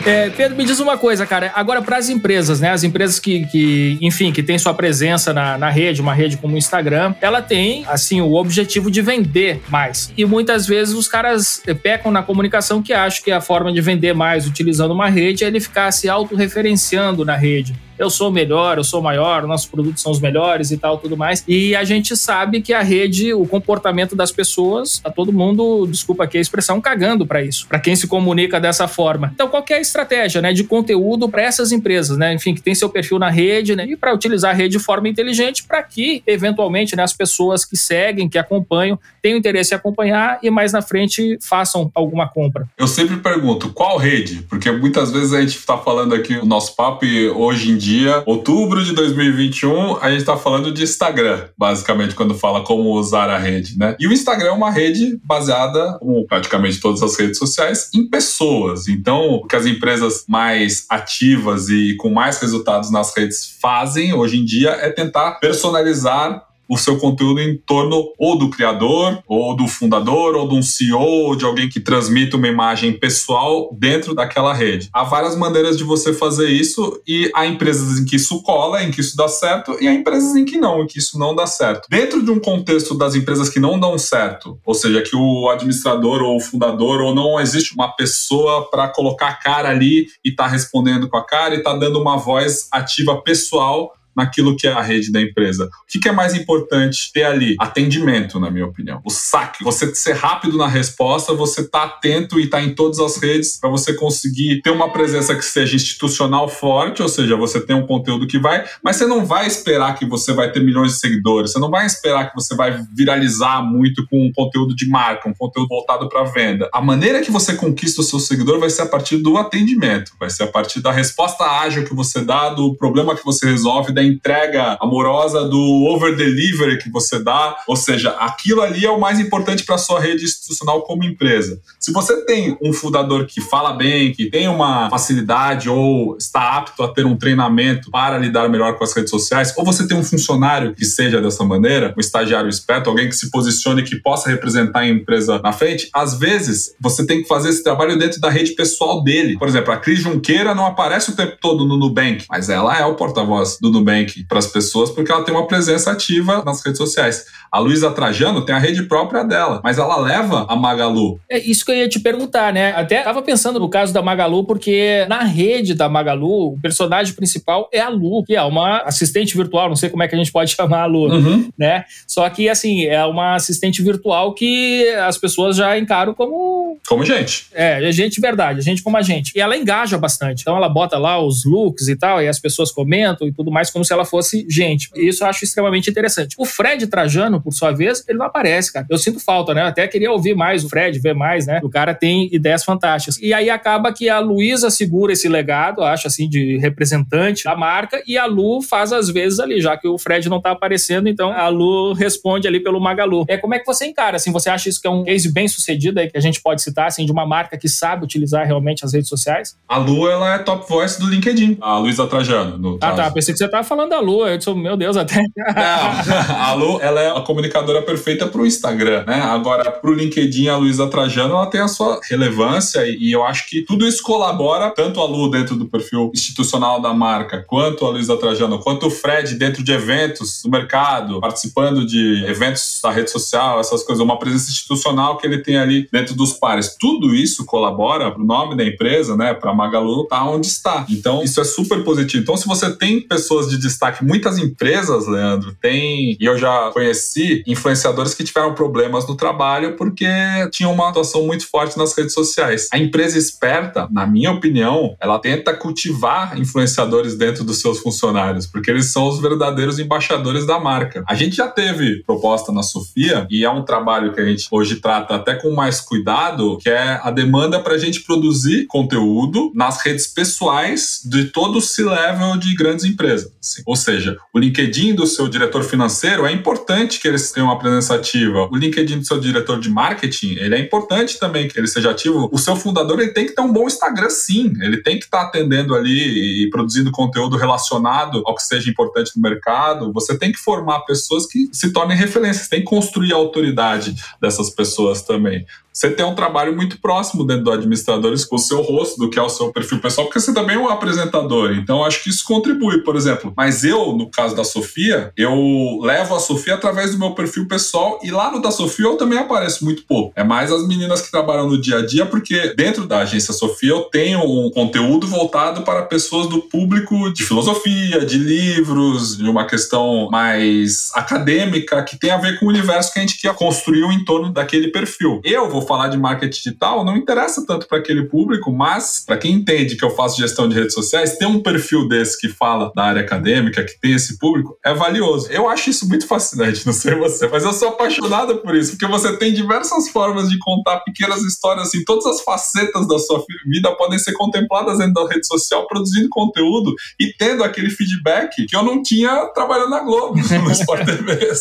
[0.05, 1.51] É, Pedro, me diz uma coisa, cara.
[1.55, 2.69] Agora, para as empresas, né?
[2.69, 6.53] As empresas que, que enfim, que têm sua presença na, na rede, uma rede como
[6.53, 10.13] o Instagram, ela tem, assim, o objetivo de vender mais.
[10.15, 14.13] E muitas vezes os caras pecam na comunicação que acham que a forma de vender
[14.13, 18.83] mais utilizando uma rede é ele ficar se autorreferenciando na rede eu sou melhor, eu
[18.83, 21.43] sou maior, nossos produtos são os melhores e tal, tudo mais.
[21.47, 26.23] E a gente sabe que a rede, o comportamento das pessoas, tá todo mundo, desculpa
[26.23, 29.31] aqui a expressão, cagando para isso, para quem se comunica dessa forma.
[29.33, 32.75] Então, qual é a estratégia, né, de conteúdo para essas empresas, né, enfim, que tem
[32.75, 36.21] seu perfil na rede, né, e para utilizar a rede de forma inteligente para que,
[36.27, 40.83] eventualmente, né, as pessoas que seguem, que acompanham, tenham interesse em acompanhar e mais na
[40.83, 42.67] frente façam alguma compra.
[42.77, 44.43] Eu sempre pergunto, qual rede?
[44.47, 47.05] Porque muitas vezes a gente está falando aqui o nosso papo
[47.35, 52.35] hoje em dia dia, outubro de 2021, a gente está falando de Instagram, basicamente, quando
[52.35, 53.95] fala como usar a rede, né?
[53.99, 58.87] E o Instagram é uma rede baseada, como praticamente todas as redes sociais, em pessoas.
[58.87, 64.39] Então, o que as empresas mais ativas e com mais resultados nas redes fazem hoje
[64.39, 69.67] em dia é tentar personalizar o seu conteúdo em torno ou do criador, ou do
[69.67, 74.53] fundador, ou de um CEO, ou de alguém que transmite uma imagem pessoal dentro daquela
[74.53, 74.89] rede.
[74.93, 78.91] Há várias maneiras de você fazer isso e há empresas em que isso cola, em
[78.91, 81.45] que isso dá certo, e há empresas em que não, em que isso não dá
[81.45, 81.87] certo.
[81.89, 86.21] Dentro de um contexto das empresas que não dão certo, ou seja, que o administrador
[86.21, 90.47] ou o fundador ou não existe uma pessoa para colocar a cara ali e tá
[90.47, 94.81] respondendo com a cara e tá dando uma voz ativa pessoal naquilo que é a
[94.81, 95.65] rede da empresa.
[95.65, 97.55] O que é mais importante ter ali?
[97.59, 99.01] Atendimento, na minha opinião.
[99.03, 99.63] O saque.
[99.63, 103.69] Você ser rápido na resposta, você tá atento e tá em todas as redes para
[103.69, 108.27] você conseguir ter uma presença que seja institucional forte, ou seja, você tem um conteúdo
[108.27, 111.59] que vai, mas você não vai esperar que você vai ter milhões de seguidores, você
[111.59, 115.67] não vai esperar que você vai viralizar muito com um conteúdo de marca, um conteúdo
[115.67, 116.69] voltado para venda.
[116.73, 120.29] A maneira que você conquista o seu seguidor vai ser a partir do atendimento, vai
[120.29, 124.03] ser a partir da resposta ágil que você dá, do problema que você resolve, da
[124.05, 127.57] entrega amorosa, do over delivery que você dá.
[127.67, 131.59] Ou seja, aquilo ali é o mais importante para sua rede institucional como empresa.
[131.79, 136.83] Se você tem um fundador que fala bem, que tem uma facilidade ou está apto
[136.83, 140.03] a ter um treinamento para lidar melhor com as redes sociais, ou você tem um
[140.03, 144.79] funcionário que seja dessa maneira, um estagiário esperto, alguém que se posicione que possa representar
[144.79, 148.51] a empresa na frente, às vezes você tem que fazer esse trabalho dentro da rede
[148.51, 149.37] pessoal dele.
[149.37, 152.85] Por exemplo, a Cris Junqueira não aparece o tempo todo no Nubank, mas ela é
[152.85, 153.94] o porta-voz do Nubank
[154.27, 157.25] Para as pessoas porque ela tem uma presença ativa nas redes sociais.
[157.51, 161.19] A Luísa Trajano tem a rede própria dela, mas ela leva a Magalu.
[161.29, 162.73] É isso que eu ia te perguntar, né?
[162.75, 167.69] Até estava pensando no caso da Magalu, porque na rede da Magalu, o personagem principal
[167.71, 170.33] é a Lu, que é uma assistente virtual, não sei como é que a gente
[170.33, 171.49] pode chamar a Lu, uhum.
[171.57, 171.85] né?
[172.05, 176.77] Só que, assim, é uma assistente virtual que as pessoas já encaram como...
[176.85, 177.47] Como gente.
[177.53, 179.31] É, é gente verdade, gente como a gente.
[179.33, 180.41] E ela engaja bastante.
[180.41, 183.69] Então ela bota lá os looks e tal, e as pessoas comentam e tudo mais,
[183.69, 184.89] como se ela fosse gente.
[184.95, 186.35] Isso eu acho extremamente interessante.
[186.37, 188.85] O Fred Trajano, por sua vez, ele não aparece, cara.
[188.89, 189.63] Eu sinto falta, né?
[189.63, 191.59] Até queria ouvir mais o Fred, ver mais, né?
[191.63, 193.17] O cara tem ideias fantásticas.
[193.21, 198.01] E aí acaba que a Luísa segura esse legado, acho assim, de representante da marca,
[198.07, 201.31] e a Lu faz às vezes ali, já que o Fred não tá aparecendo, então
[201.31, 203.25] a Lu responde ali pelo Magalu.
[203.27, 204.17] É, como é que você encara?
[204.17, 206.61] Assim, você acha isso que é um case bem sucedido aí, que a gente pode
[206.61, 209.57] citar, assim, de uma marca que sabe utilizar realmente as redes sociais?
[209.67, 212.57] A Lu, ela é top voice do LinkedIn, a Luísa Trajano.
[212.57, 213.11] No ah, tá.
[213.11, 214.25] Pensei que você tava falando da Lu.
[214.27, 215.21] Eu disse, meu Deus, até.
[215.35, 219.21] Não, a Lu, ela é a comunicadora perfeita pro Instagram, né?
[219.21, 223.61] Agora, pro LinkedIn, a Luísa Trajano, ela tem a sua relevância e eu acho que
[223.61, 228.17] tudo isso colabora, tanto a Lu dentro do perfil institucional da marca, quanto a Luísa
[228.17, 233.59] Trajano, quanto o Fred dentro de eventos do mercado, participando de eventos da rede social,
[233.59, 236.75] essas coisas, uma presença institucional que ele tem ali dentro dos pares.
[236.79, 239.33] Tudo isso colabora pro nome da empresa, né?
[239.33, 240.85] Pra Magalu tá onde está.
[240.89, 242.23] Então, isso é super positivo.
[242.23, 247.43] Então, se você tem pessoas de destaque, muitas empresas, Leandro, tem, e eu já conheci
[247.47, 250.07] influenciadores que tiveram problemas no trabalho porque
[250.51, 252.67] tinham uma atuação muito forte nas redes sociais.
[252.71, 258.69] A empresa esperta, na minha opinião, ela tenta cultivar influenciadores dentro dos seus funcionários, porque
[258.69, 261.03] eles são os verdadeiros embaixadores da marca.
[261.07, 264.77] A gente já teve proposta na Sofia e é um trabalho que a gente hoje
[264.77, 269.83] trata até com mais cuidado, que é a demanda para a gente produzir conteúdo nas
[269.83, 273.31] redes pessoais de todo o C-level de grandes empresas.
[273.45, 273.61] Assim.
[273.65, 277.93] Ou seja, o LinkedIn do seu diretor financeiro é importante que eles tenham uma presença
[277.93, 278.49] ativa.
[278.51, 282.27] O LinkedIn do seu diretor de marketing, ele é importante também que ele seja ativo.
[282.31, 284.51] O seu fundador, ele tem que ter um bom Instagram, sim.
[284.61, 289.11] Ele tem que estar tá atendendo ali e produzindo conteúdo relacionado ao que seja importante
[289.15, 289.93] no mercado.
[289.93, 292.47] Você tem que formar pessoas que se tornem referências.
[292.47, 295.45] Tem que construir a autoridade dessas pessoas também
[295.75, 299.19] você tem um trabalho muito próximo dentro do administrador com o seu rosto, do que
[299.19, 301.51] é o seu perfil pessoal, porque você também é um apresentador.
[301.51, 303.33] Então, acho que isso contribui, por exemplo.
[303.35, 307.99] Mas eu, no caso da Sofia, eu levo a Sofia através do meu perfil pessoal
[308.01, 310.13] e lá no da Sofia eu também apareço muito pouco.
[310.15, 313.71] É mais as meninas que trabalham no dia a dia, porque dentro da agência Sofia
[313.71, 319.45] eu tenho um conteúdo voltado para pessoas do público de filosofia, de livros, de uma
[319.45, 323.83] questão mais acadêmica que tem a ver com o universo que a gente quer construir
[323.91, 325.19] em torno daquele perfil.
[325.23, 329.33] Eu vou falar de marketing digital, não interessa tanto para aquele público, mas para quem
[329.33, 332.83] entende que eu faço gestão de redes sociais, ter um perfil desse que fala da
[332.83, 335.31] área acadêmica, que tem esse público, é valioso.
[335.31, 338.87] Eu acho isso muito fascinante, não sei você, mas eu sou apaixonada por isso, porque
[338.87, 343.71] você tem diversas formas de contar pequenas histórias, assim, todas as facetas da sua vida
[343.75, 348.63] podem ser contempladas dentro da rede social, produzindo conteúdo e tendo aquele feedback que eu
[348.63, 351.31] não tinha trabalhando na Globo, no Sport TV.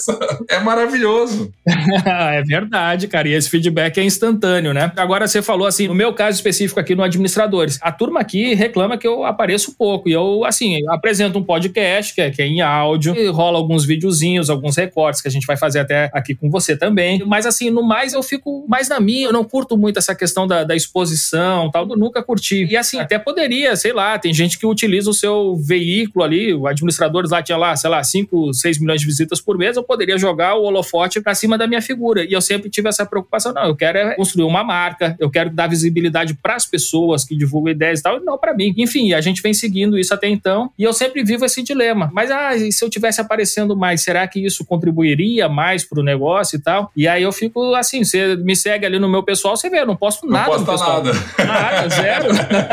[0.49, 1.53] é maravilhoso.
[1.66, 4.93] é verdade, cara, e esse feedback é instantâneo, né?
[4.97, 8.97] Agora você falou assim, no meu caso específico aqui no Administradores, a turma aqui reclama
[8.97, 10.09] que eu apareço pouco.
[10.09, 13.85] E eu, assim, apresento um podcast que é, que é em áudio, e rola alguns
[13.85, 17.23] videozinhos, alguns recortes que a gente vai fazer até aqui com você também.
[17.27, 20.47] Mas, assim, no mais eu fico mais na minha, eu não curto muito essa questão
[20.47, 22.65] da, da exposição tal, eu nunca curti.
[22.65, 26.67] E, assim, até poderia, sei lá, tem gente que utiliza o seu veículo ali, o
[26.67, 30.17] Administradores lá tinha lá, sei lá, 5, 6 milhões de visitas por mês, eu poderia
[30.19, 32.25] jogar o holofote pra cima da minha figura.
[32.25, 35.50] E eu sempre tive essa preocupação, não, eu quero é construir uma marca, eu quero
[35.50, 38.74] dar visibilidade para as pessoas que divulgam ideias e tal, e não para mim.
[38.76, 42.11] Enfim, a gente vem seguindo isso até então e eu sempre vivo esse dilema.
[42.12, 46.57] Mas ah, se eu tivesse aparecendo mais, será que isso contribuiria mais para o negócio
[46.57, 46.90] e tal?
[46.96, 49.86] E aí eu fico assim, você me segue ali no meu pessoal, você vê, eu
[49.86, 51.05] não posto nada não pessoal.
[51.05, 51.18] nada.
[51.38, 52.28] Nada, zero.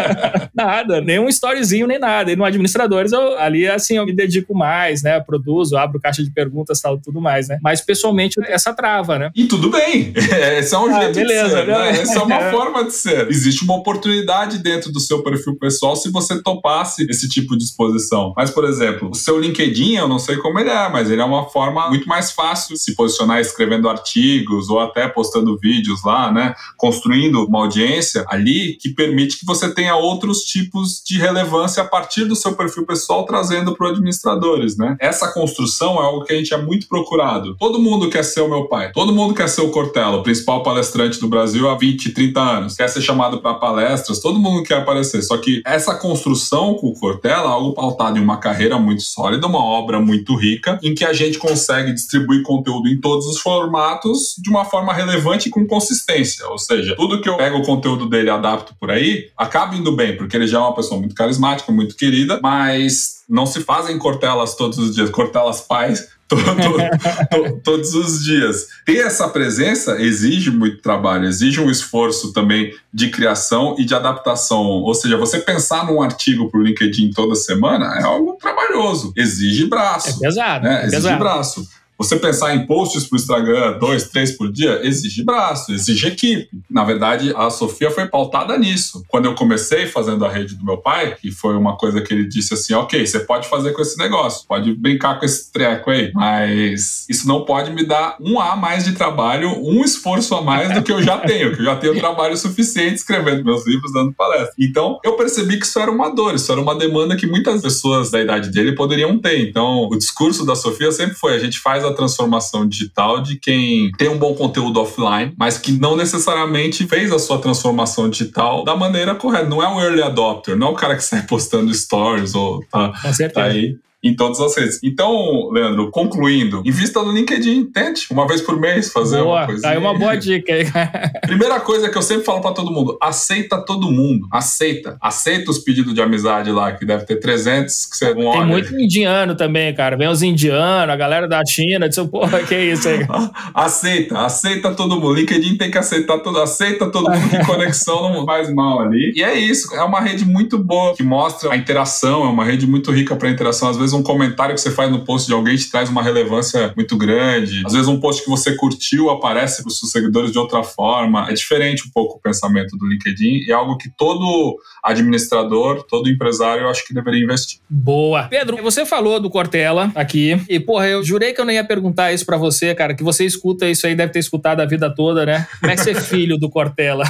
[0.53, 2.31] nada, nem um storyzinho, nem nada.
[2.31, 5.19] E no Administradores, eu, ali assim, eu me dedico mais, né?
[5.19, 7.59] Produzo, abro caixa de perguntas e tal, tudo mais, né?
[7.61, 9.31] Mas pessoalmente, essa trava, né?
[9.35, 10.13] E tudo bem.
[10.57, 11.89] Esse é um ah, jeito beleza, ser, né?
[11.91, 12.51] Essa é uma é.
[12.51, 13.29] forma de ser.
[13.29, 18.33] Existe uma oportunidade dentro do seu perfil pessoal se você topasse esse tipo de exposição.
[18.35, 21.25] Mas, por exemplo, o seu LinkedIn, eu não sei como ele é, mas ele é
[21.25, 26.31] uma forma muito mais fácil de se posicionar escrevendo artigos ou até postando vídeos lá,
[26.31, 26.55] né?
[26.77, 32.25] Construindo uma audiência ali que permite que você tenha outros tipos de relevância a partir
[32.25, 34.95] do seu perfil pessoal trazendo para os administradores, né?
[34.99, 37.55] Essa construção é algo que a gente é muito procurado.
[37.57, 40.63] Todo mundo quer ser o meu pai, todo mundo quer ser o Cortella, o principal
[40.63, 44.75] palestrante do Brasil há 20, 30 anos, quer ser chamado para palestras, todo mundo quer
[44.75, 45.21] aparecer.
[45.21, 49.47] Só que essa construção com o Cortella é algo pautado em uma carreira muito sólida,
[49.47, 54.35] uma obra muito rica, em que a gente consegue distribuir conteúdo em todos os formatos
[54.37, 56.47] de uma forma relevante e com consistência.
[56.47, 59.91] Ou seja, tudo que eu pego o conteúdo dele e adapto por aí, acaba indo
[59.91, 63.97] bem, porque ele já é uma pessoa muito carismática, muito querida, mas não se fazem
[63.97, 68.67] cortelas todos os dias, cortelas pais todo, to, todos os dias.
[68.85, 74.59] Ter essa presença exige muito trabalho, exige um esforço também de criação e de adaptação.
[74.59, 79.65] Ou seja, você pensar num artigo para o LinkedIn toda semana é algo trabalhoso, exige
[79.65, 80.09] braço.
[80.09, 80.65] É pesado.
[80.65, 80.83] Né?
[80.83, 81.19] É exige pesado.
[81.19, 81.67] braço.
[82.01, 86.49] Você pensar em posts para o Instagram, dois, três por dia, exige braço, exige equipe.
[86.67, 89.03] Na verdade, a Sofia foi pautada nisso.
[89.07, 92.27] Quando eu comecei fazendo a rede do meu pai, que foi uma coisa que ele
[92.27, 96.11] disse assim: ok, você pode fazer com esse negócio, pode brincar com esse treco aí,
[96.15, 100.73] mas isso não pode me dar um A mais de trabalho, um esforço a mais
[100.73, 104.11] do que eu já tenho, que eu já tenho trabalho suficiente escrevendo meus livros, dando
[104.11, 104.55] palestra.
[104.57, 108.09] Então, eu percebi que isso era uma dor, isso era uma demanda que muitas pessoas
[108.09, 109.39] da idade dele poderiam ter.
[109.47, 114.09] Então, o discurso da Sofia sempre foi: a gente faz transformação digital de quem tem
[114.09, 119.15] um bom conteúdo offline, mas que não necessariamente fez a sua transformação digital da maneira
[119.15, 119.47] correta.
[119.47, 122.91] Não é um early adopter, não é o cara que sai postando stories ou tá,
[123.33, 124.79] tá aí em todas as redes.
[124.83, 129.67] Então, Leandro, concluindo, invista no LinkedIn, tente uma vez por mês fazer boa, uma coisa.
[129.67, 130.65] Aí uma boa dica aí.
[131.21, 134.97] Primeira coisa que eu sempre falo para todo mundo, aceita todo mundo, aceita.
[134.99, 138.73] Aceita os pedidos de amizade lá, que deve ter 300 que você não Tem muito
[138.79, 139.95] indiano também, cara.
[139.95, 143.05] Vem os indianos, a galera da China, diz, porra, que isso aí.
[143.53, 145.13] aceita, aceita todo mundo.
[145.13, 149.13] LinkedIn tem que aceitar todo, aceita todo mundo que conexão não faz mal ali.
[149.15, 152.65] E é isso, é uma rede muito boa que mostra a interação, é uma rede
[152.65, 153.69] muito rica para interação.
[153.69, 156.01] Às vezes vezes um comentário que você faz no post de alguém te traz uma
[156.01, 157.61] relevância muito grande.
[157.65, 161.29] Às vezes um post que você curtiu aparece para os seus seguidores de outra forma.
[161.29, 166.09] É diferente um pouco o pensamento do LinkedIn e é algo que todo administrador, todo
[166.09, 167.59] empresário, eu acho que deveria investir.
[167.69, 168.23] Boa.
[168.23, 172.11] Pedro, você falou do Cortella aqui e, porra, eu jurei que eu não ia perguntar
[172.11, 175.25] isso para você, cara, que você escuta isso aí, deve ter escutado a vida toda,
[175.25, 175.47] né?
[175.59, 177.05] Como é que você é filho do Cortella?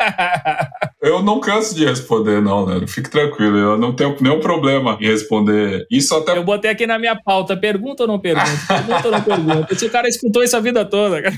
[1.02, 2.86] eu não canso de responder, não, né?
[2.86, 5.86] Fique tranquilo, eu não tenho nenhum problema em responder.
[5.90, 6.36] Isso até.
[6.36, 8.50] Eu botei aqui na minha pauta: pergunta ou não pergunta?
[8.68, 9.72] Pergunta ou não pergunta?
[9.72, 11.36] Esse cara escutou isso a vida toda, cara.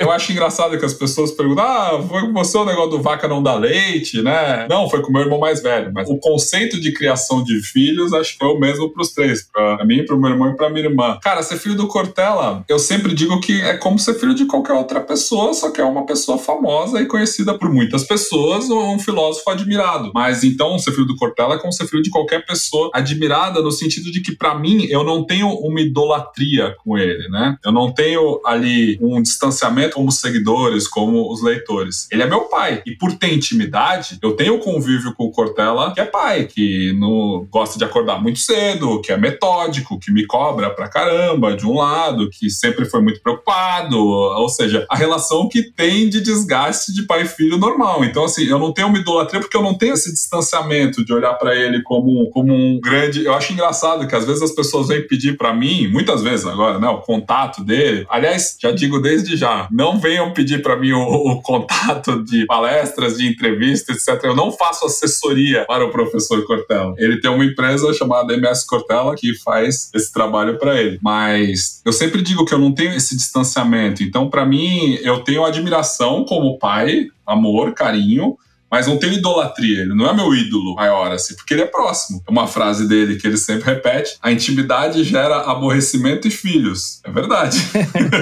[0.00, 3.28] eu acho engraçado que as pessoas perguntam: ah, foi com você o negócio do vaca
[3.28, 4.66] não dá leite, né?
[4.68, 5.92] Não, foi com o meu irmão mais velho.
[5.92, 9.84] Mas o conceito de criação de filhos acho que foi o mesmo pros três: pra
[9.84, 11.18] mim, pro meu irmão e pra minha irmã.
[11.22, 14.72] Cara, ser filho do Cortella, eu sempre digo que é como ser filho de qualquer
[14.72, 18.98] outra pessoa, só que é uma pessoa famosa e conhecida por muitas pessoas ou um
[18.98, 20.10] filósofo admirado.
[20.14, 23.70] Mas então, ser filho do Cortella é como ser filho de qualquer pessoa admirada, no
[23.70, 27.56] sentido de que, para mim, eu não tenho uma idolatria com ele, né?
[27.64, 32.08] Eu não tenho ali um distanciamento como seguidores, como os leitores.
[32.10, 32.82] Ele é meu pai.
[32.86, 37.46] E por ter intimidade, eu tenho convívio com o Cortella, que é pai, que não
[37.50, 41.76] gosta de acordar muito cedo, que é metódico, que me cobra pra caramba, de um
[41.76, 43.98] lado, que sempre foi muito preocupado.
[43.98, 48.04] Ou seja, a relação que tem de desgaste de pai e filho normal.
[48.04, 51.34] Então, assim, eu não tenho uma idolatria porque eu não tenho esse distanciamento de olhar
[51.34, 53.24] para ele como, como um grande.
[53.24, 56.78] Eu acho engraçado que às vezes as pessoas vêm pedir para mim, muitas vezes agora,
[56.78, 58.06] né, o contato dele.
[58.08, 63.18] Aliás, já digo desde já, não venham pedir para mim o, o, contato de palestras,
[63.18, 64.24] de entrevistas, etc.
[64.24, 66.94] Eu não faço assessoria para o professor Cortella.
[66.98, 70.98] Ele tem uma empresa chamada MS Cortella que faz esse trabalho para ele.
[71.02, 74.02] Mas eu sempre digo que eu não tenho esse distanciamento.
[74.02, 78.36] Então, para mim, eu tenho admiração como pai, amor, carinho,
[78.72, 82.22] mas não tenho idolatria, ele não é meu ídolo maior, assim, porque ele é próximo.
[82.26, 87.02] Uma frase dele que ele sempre repete: a intimidade gera aborrecimento e filhos.
[87.04, 87.58] É verdade.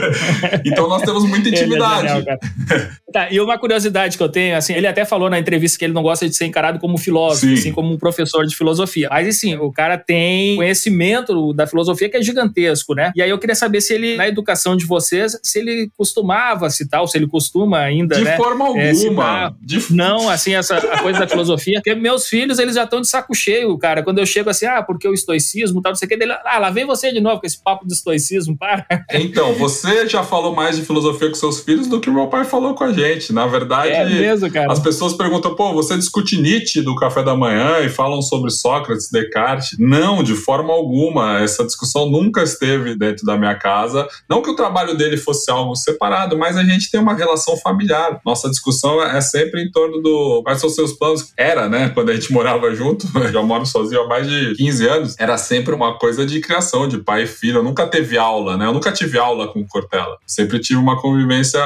[0.66, 2.06] então nós temos muita é intimidade.
[2.06, 2.38] É genial,
[3.12, 5.94] tá, e uma curiosidade que eu tenho, assim, ele até falou na entrevista que ele
[5.94, 7.54] não gosta de ser encarado como filósofo, Sim.
[7.54, 9.08] assim como um professor de filosofia.
[9.08, 13.12] Mas assim, o cara tem conhecimento da filosofia que é gigantesco, né?
[13.14, 17.02] E aí eu queria saber se ele, na educação de vocês, se ele costumava citar,
[17.02, 18.16] ou se ele costuma ainda.
[18.16, 19.46] De né, forma é, alguma.
[19.46, 19.92] É, de...
[19.92, 21.80] Não, assim, assim, essa coisa da filosofia.
[21.82, 24.02] Porque meus filhos, eles já estão de saco cheio, cara.
[24.02, 26.58] Quando eu chego assim, ah, porque o estoicismo, tal, não sei o que, dele, ah,
[26.58, 28.86] lá vem você de novo com esse papo de estoicismo, para.
[29.12, 32.74] Então, você já falou mais de filosofia com seus filhos do que meu pai falou
[32.74, 33.32] com a gente.
[33.32, 34.72] Na verdade, é mesmo, cara.
[34.72, 39.10] as pessoas perguntam, pô, você discute Nietzsche do café da manhã e falam sobre Sócrates,
[39.10, 39.76] Descartes.
[39.78, 41.40] Não, de forma alguma.
[41.40, 44.08] Essa discussão nunca esteve dentro da minha casa.
[44.28, 48.20] Não que o trabalho dele fosse algo separado, mas a gente tem uma relação familiar.
[48.24, 51.32] Nossa discussão é sempre em torno do quais são os seus planos?
[51.36, 51.90] Era, né?
[51.90, 55.74] Quando a gente morava junto, já moro sozinho há mais de 15 anos, era sempre
[55.74, 57.58] uma coisa de criação, de pai e filho.
[57.58, 58.66] Eu nunca teve aula, né?
[58.66, 60.16] Eu nunca tive aula com Cortella.
[60.26, 61.60] Sempre tive uma convivência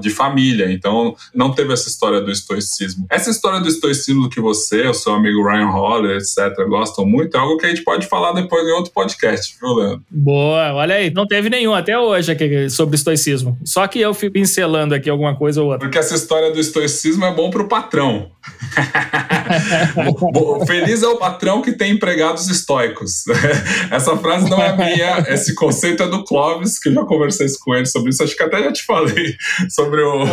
[0.00, 3.06] de família, então não teve essa história do estoicismo.
[3.10, 7.40] Essa história do estoicismo que você, o seu amigo Ryan Holler, etc., gostam muito, é
[7.40, 10.02] algo que a gente pode falar depois em outro podcast, viu, Leandro?
[10.10, 11.10] Boa, olha aí.
[11.10, 13.58] Não teve nenhum até hoje aqui sobre estoicismo.
[13.64, 15.80] Só que eu fico pincelando aqui alguma coisa ou outra.
[15.80, 18.05] Porque essa história do estoicismo é bom pro patrão.
[20.66, 23.24] Feliz é o patrão que tem empregados estoicos.
[23.90, 27.74] Essa frase não é minha, esse conceito é do Clóvis, que eu já conversei com
[27.74, 28.22] ele sobre isso.
[28.22, 29.34] Acho que até já te falei
[29.70, 30.26] sobre o,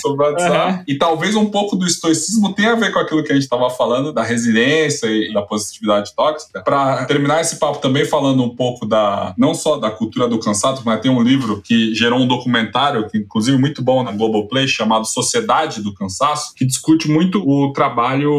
[0.00, 0.72] sobre o WhatsApp.
[0.72, 0.84] Uhum.
[0.86, 3.70] E talvez um pouco do estoicismo tenha a ver com aquilo que a gente estava
[3.70, 6.62] falando, da resiliência e da positividade tóxica.
[6.62, 10.82] Para terminar esse papo também falando um pouco da, não só da cultura do cansado,
[10.84, 15.06] mas tem um livro que gerou um documentário, que inclusive muito bom na Globoplay, chamado
[15.06, 18.32] Sociedade do Cansaço, que discute muito o trabalho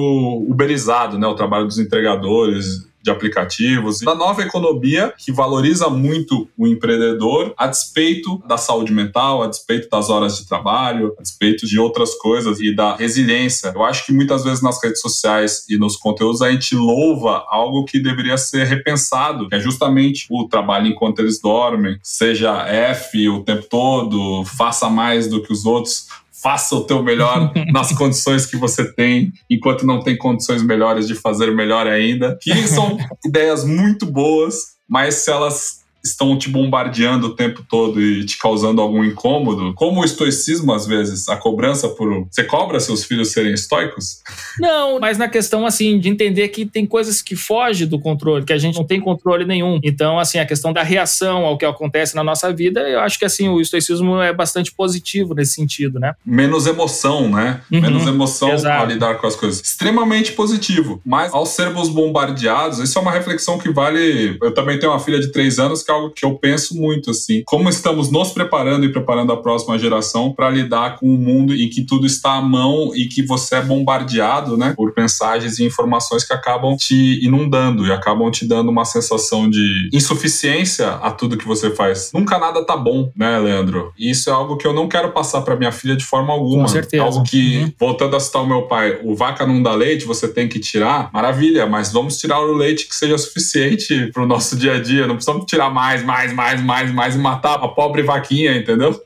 [0.47, 1.27] uberizado, né?
[1.27, 7.67] O trabalho dos entregadores, de aplicativos, da nova economia que valoriza muito o empreendedor a
[7.67, 12.59] despeito da saúde mental, a despeito das horas de trabalho, a despeito de outras coisas
[12.59, 13.71] e da resiliência.
[13.73, 17.85] Eu acho que muitas vezes nas redes sociais e nos conteúdos a gente louva algo
[17.85, 23.43] que deveria ser repensado, que é justamente o trabalho enquanto eles dormem, seja F o
[23.43, 26.07] tempo todo, faça mais do que os outros
[26.41, 31.15] faça o teu melhor nas condições que você tem, enquanto não tem condições melhores de
[31.15, 32.37] fazer melhor ainda.
[32.41, 38.25] Que são ideias muito boas, mas se elas estão te bombardeando o tempo todo e
[38.25, 39.73] te causando algum incômodo.
[39.73, 42.27] Como o estoicismo, às vezes, a cobrança por.
[42.29, 44.21] Você cobra seus filhos serem estoicos?
[44.59, 48.53] Não, mas na questão, assim, de entender que tem coisas que fogem do controle, que
[48.53, 49.79] a gente não tem controle nenhum.
[49.83, 53.25] Então, assim, a questão da reação ao que acontece na nossa vida, eu acho que,
[53.25, 56.13] assim, o estoicismo é bastante positivo nesse sentido, né?
[56.25, 57.61] Menos emoção, né?
[57.71, 59.61] Uhum, Menos emoção para lidar com as coisas.
[59.61, 61.01] Extremamente positivo.
[61.05, 64.37] Mas, ao sermos bombardeados, isso é uma reflexão que vale.
[64.41, 67.11] Eu também tenho uma filha de três anos que é algo que eu penso muito
[67.11, 67.43] assim.
[67.45, 71.69] Como estamos nos preparando e preparando a próxima geração para lidar com um mundo em
[71.69, 76.25] que tudo está à mão e que você é bombardeado, né, por mensagens e informações
[76.25, 81.47] que acabam te inundando e acabam te dando uma sensação de insuficiência a tudo que
[81.47, 82.11] você faz.
[82.13, 83.93] Nunca nada tá bom, né, Leandro?
[83.97, 86.63] E isso é algo que eu não quero passar para minha filha de forma alguma.
[86.63, 87.03] Com certeza.
[87.03, 87.73] Algo que, uhum.
[87.79, 91.09] voltando a citar o meu pai, o vaca não dá leite, você tem que tirar.
[91.13, 95.07] Maravilha, mas vamos tirar o leite que seja suficiente para o nosso dia a dia.
[95.07, 99.01] Não precisamos tirar mais, mais, mais, mais, mais e matar a pobre vaquinha, entendeu?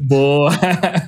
[0.00, 0.50] Boa!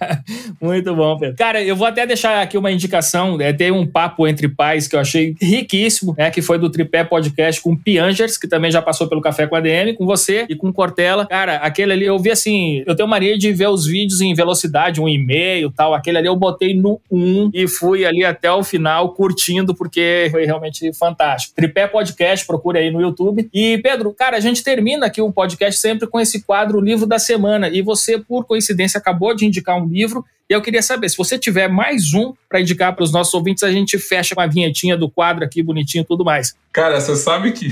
[0.61, 1.37] Muito bom, Pedro.
[1.37, 3.41] Cara, eu vou até deixar aqui uma indicação.
[3.41, 6.31] É, tem um papo entre pais que eu achei riquíssimo, né?
[6.31, 9.57] Que foi do Tripé Podcast com o Piangers, que também já passou pelo Café com
[9.57, 11.27] a DM, com você e com Cortella.
[11.27, 15.01] Cara, aquele ali, eu vi assim, eu tenho mania de ver os vídeos em velocidade,
[15.01, 15.95] um e-mail tal.
[15.95, 20.45] Aquele ali eu botei no 1 e fui ali até o final curtindo, porque foi
[20.45, 21.55] realmente fantástico.
[21.55, 23.49] Tripé Podcast, procure aí no YouTube.
[23.55, 27.19] E, Pedro, cara, a gente termina aqui o podcast sempre com esse quadro Livro da
[27.19, 27.69] Semana.
[27.69, 31.39] E você, por coincidência, acabou de indicar um livro e eu queria saber, se você
[31.39, 34.97] tiver mais um para indicar para os nossos ouvintes, a gente fecha com a vinhetinha
[34.97, 36.55] do quadro aqui, bonitinho e tudo mais.
[36.73, 37.69] Cara, você sabe que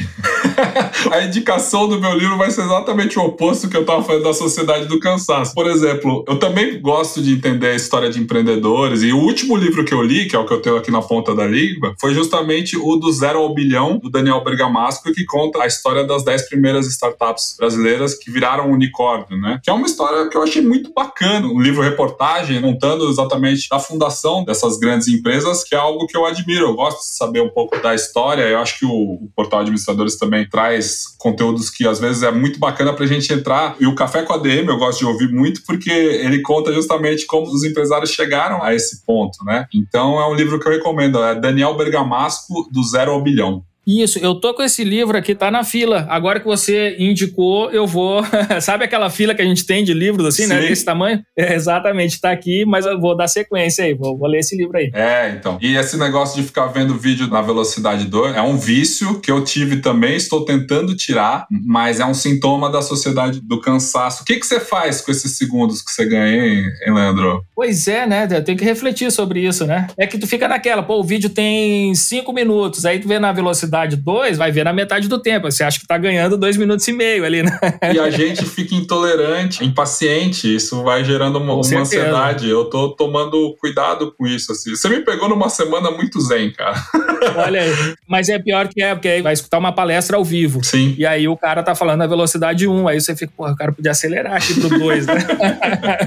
[1.13, 4.35] a indicação do meu livro vai ser exatamente o oposto que eu estava falando da
[4.35, 5.55] Sociedade do Cansaço.
[5.55, 9.85] Por exemplo, eu também gosto de entender a história de empreendedores, e o último livro
[9.85, 12.15] que eu li, que é o que eu tenho aqui na ponta da língua, foi
[12.15, 16.49] justamente o do Zero ao Bilhão, do Daniel Bergamasco, que conta a história das 10
[16.49, 19.61] primeiras startups brasileiras que viraram unicórnio, né?
[19.63, 24.45] Que é uma história que eu achei muito bacana, um livro-reportagem, contando exatamente da fundação
[24.45, 26.67] dessas grandes empresas, que é algo que eu admiro.
[26.67, 28.43] Eu gosto de saber um pouco da história.
[28.43, 32.59] Eu acho que o, o portal Administradores também traz conteúdos que às vezes é muito
[32.59, 33.77] bacana para a gente entrar.
[33.79, 37.25] E o Café com a DM eu gosto de ouvir muito porque ele conta justamente
[37.27, 39.67] como os empresários chegaram a esse ponto, né?
[39.73, 41.23] Então é um livro que eu recomendo.
[41.23, 43.63] É Daniel Bergamasco, do Zero ao Bilhão.
[43.87, 46.07] Isso, eu tô com esse livro aqui, tá na fila.
[46.11, 48.21] Agora que você indicou, eu vou.
[48.61, 50.63] Sabe aquela fila que a gente tem de livros assim, né, Sim.
[50.63, 50.69] né?
[50.69, 51.23] Desse tamanho?
[51.39, 54.77] É, exatamente, tá aqui, mas eu vou dar sequência aí, vou, vou, ler esse livro
[54.77, 54.91] aí.
[54.93, 55.57] É, então.
[55.63, 59.45] E esse negócio de ficar vendo vídeo na velocidade 2 é um vício que eu
[59.45, 64.23] tive também, estou tentando tirar, mas é um sintoma da sociedade do cansaço.
[64.23, 67.45] O que, que você faz com esses segundos que você ganha, hein, hein Leandro?
[67.55, 68.27] Pois é, né?
[68.29, 69.87] Eu tenho que refletir sobre isso, né?
[69.97, 73.31] É que tu fica naquela, pô, o vídeo tem cinco minutos, aí tu vê na
[73.31, 75.51] velocidade velocidade 2, vai ver na metade do tempo.
[75.51, 77.59] Você acha que tá ganhando dois minutos e meio ali, né?
[77.95, 80.55] E a gente fica intolerante, impaciente.
[80.55, 82.49] Isso vai gerando uma, uma ansiedade.
[82.49, 84.53] Eu tô tomando cuidado com isso.
[84.53, 84.71] Assim.
[84.71, 86.77] Você me pegou numa semana muito zen, cara.
[87.37, 87.63] Olha.
[88.09, 90.65] Mas é pior que é, porque aí vai escutar uma palestra ao vivo.
[90.65, 90.95] Sim.
[90.97, 92.89] E aí o cara tá falando a velocidade 1.
[92.89, 95.15] Aí você fica, porra, o cara podia acelerar aqui pro 2, né?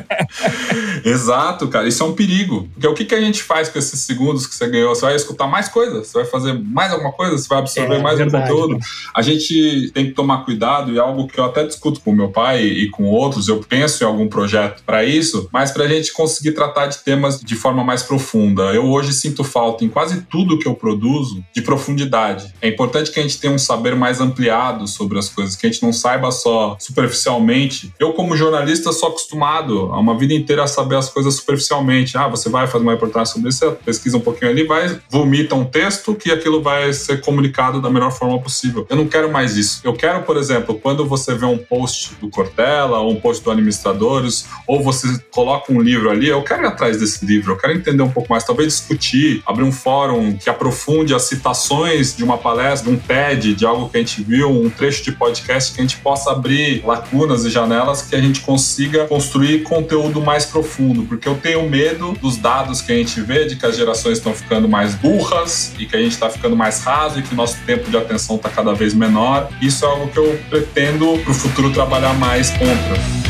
[1.06, 1.88] Exato, cara.
[1.88, 2.68] Isso é um perigo.
[2.74, 4.96] Porque o que, que a gente faz com esses segundos que você ganhou?
[4.96, 6.08] Você vai escutar mais coisas?
[6.08, 7.38] Você vai fazer mais alguma coisa?
[7.38, 8.80] Você vai absorver é, mais verdade, um conteúdo.
[9.14, 12.30] A gente tem que tomar cuidado e é algo que eu até discuto com meu
[12.30, 16.14] pai e com outros, eu penso em algum projeto para isso, mas para a gente
[16.14, 18.74] conseguir tratar de temas de forma mais profunda.
[18.74, 22.54] Eu hoje sinto falta em quase tudo que eu produzo de profundidade.
[22.62, 25.72] É importante que a gente tenha um saber mais ampliado sobre as coisas, que a
[25.72, 27.94] gente não saiba só superficialmente.
[28.00, 32.18] Eu, como jornalista, sou acostumado a uma vida inteira a saber as coisas superficialmente.
[32.18, 35.66] Ah, você vai fazer uma reportagem sobre isso, pesquisa um pouquinho ali, vai, vomita um
[35.66, 37.49] texto que aquilo vai ser comunicado
[37.82, 38.86] da melhor forma possível.
[38.90, 39.82] Eu não quero mais isso.
[39.84, 43.52] Eu quero, por exemplo, quando você vê um post do Cortella, ou um post do
[43.52, 47.74] Administradores, ou você coloca um livro ali, eu quero ir atrás desse livro, eu quero
[47.74, 52.38] entender um pouco mais, talvez discutir, abrir um fórum que aprofunde as citações de uma
[52.38, 55.80] palestra, de um TED, de algo que a gente viu, um trecho de podcast que
[55.80, 61.04] a gente possa abrir lacunas e janelas que a gente consiga construir conteúdo mais profundo,
[61.04, 64.34] porque eu tenho medo dos dados que a gente vê de que as gerações estão
[64.34, 67.90] ficando mais burras e que a gente está ficando mais raso e que nosso tempo
[67.90, 69.50] de atenção está cada vez menor.
[69.62, 73.29] Isso é algo que eu pretendo para o futuro trabalhar mais contra.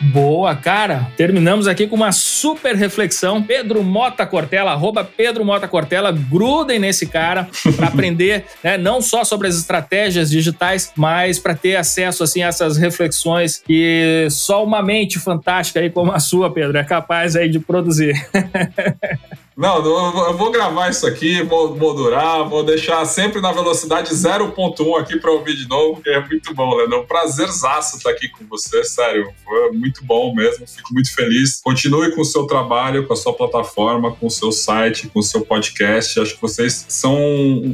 [0.00, 1.08] Boa, cara.
[1.16, 3.42] Terminamos aqui com uma super reflexão.
[3.42, 9.24] Pedro Mota Cortella, arroba Pedro Mota Cortella, grudem nesse cara para aprender, né, não só
[9.24, 14.82] sobre as estratégias digitais, mas para ter acesso assim a essas reflexões que só uma
[14.82, 18.14] mente fantástica aí como a sua, Pedro, é capaz aí de produzir.
[19.60, 25.20] Não, eu vou gravar isso aqui, vou moldurar, vou deixar sempre na velocidade 0.1 aqui
[25.20, 26.96] para ouvir de novo, que é muito bom, Leandro.
[26.96, 29.30] É um prazerzaço estar aqui com você, sério.
[29.44, 31.60] Foi muito bom mesmo, fico muito feliz.
[31.62, 35.22] Continue com o seu trabalho, com a sua plataforma, com o seu site, com o
[35.22, 36.18] seu podcast.
[36.18, 37.14] Acho que vocês são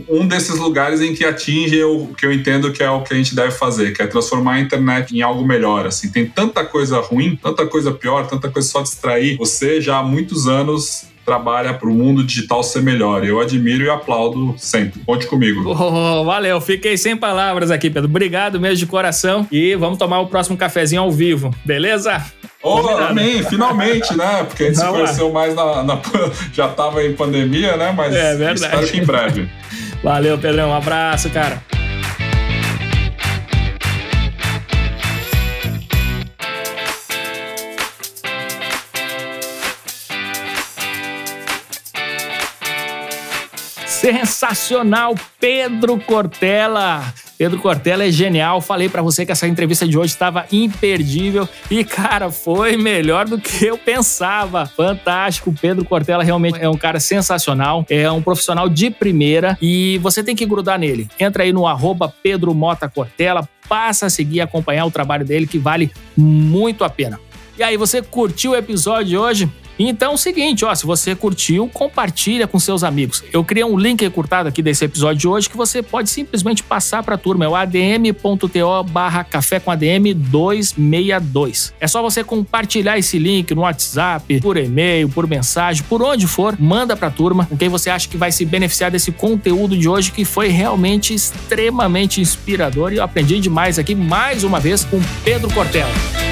[0.08, 3.16] um desses lugares em que atingem o que eu entendo que é o que a
[3.16, 5.86] gente deve fazer, que é transformar a internet em algo melhor.
[5.86, 9.36] Assim, tem tanta coisa ruim, tanta coisa pior, tanta coisa só distrair.
[9.36, 13.24] Você já há muitos anos trabalha para o mundo digital ser melhor.
[13.24, 15.00] Eu admiro e aplaudo sempre.
[15.04, 15.68] Conte comigo.
[15.68, 18.08] Oh, valeu, fiquei sem palavras aqui, Pedro.
[18.08, 22.24] Obrigado mesmo de coração e vamos tomar o próximo cafezinho ao vivo, beleza?
[22.62, 24.44] Oh, amém, finalmente, né?
[24.44, 26.00] Porque a gente se conheceu mais na, na,
[26.54, 27.92] Já estava em pandemia, né?
[27.96, 28.60] Mas é verdade.
[28.60, 29.48] espero que em breve.
[30.02, 30.70] Valeu, Pedrão.
[30.70, 31.60] Um abraço, cara.
[44.06, 47.12] Sensacional, Pedro Cortella.
[47.36, 48.60] Pedro Cortella é genial.
[48.60, 53.36] Falei para você que essa entrevista de hoje estava imperdível e, cara, foi melhor do
[53.36, 54.64] que eu pensava.
[54.64, 55.52] Fantástico.
[55.60, 60.36] Pedro Cortella realmente é um cara sensacional, é um profissional de primeira e você tem
[60.36, 61.08] que grudar nele.
[61.18, 65.48] Entra aí no arroba Pedro Mota Cortella, passa a seguir e acompanhar o trabalho dele
[65.48, 67.18] que vale muito a pena.
[67.58, 69.50] E aí, você curtiu o episódio de hoje?
[69.78, 73.22] Então é o seguinte, ó, se você curtiu, compartilha com seus amigos.
[73.32, 77.02] Eu criei um link encurtado aqui desse episódio de hoje que você pode simplesmente passar
[77.02, 81.74] para a turma, é o adm.to barra café com ADM 262.
[81.80, 86.56] É só você compartilhar esse link no WhatsApp, por e-mail, por mensagem, por onde for,
[86.58, 89.88] manda para a turma com quem você acha que vai se beneficiar desse conteúdo de
[89.88, 95.00] hoje que foi realmente extremamente inspirador e eu aprendi demais aqui mais uma vez com
[95.24, 96.25] Pedro Cortella.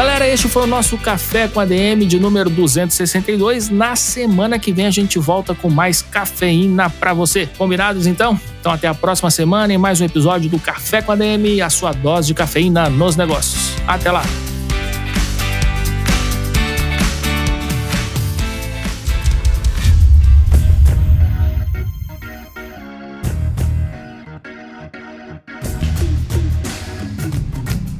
[0.00, 3.68] Galera, este foi o nosso Café com ADM de número 262.
[3.68, 7.46] Na semana que vem a gente volta com mais cafeína para você.
[7.58, 8.40] Combinados então?
[8.58, 11.92] Então até a próxima semana em mais um episódio do Café com ADM, a sua
[11.92, 13.74] dose de cafeína nos negócios.
[13.86, 14.22] Até lá!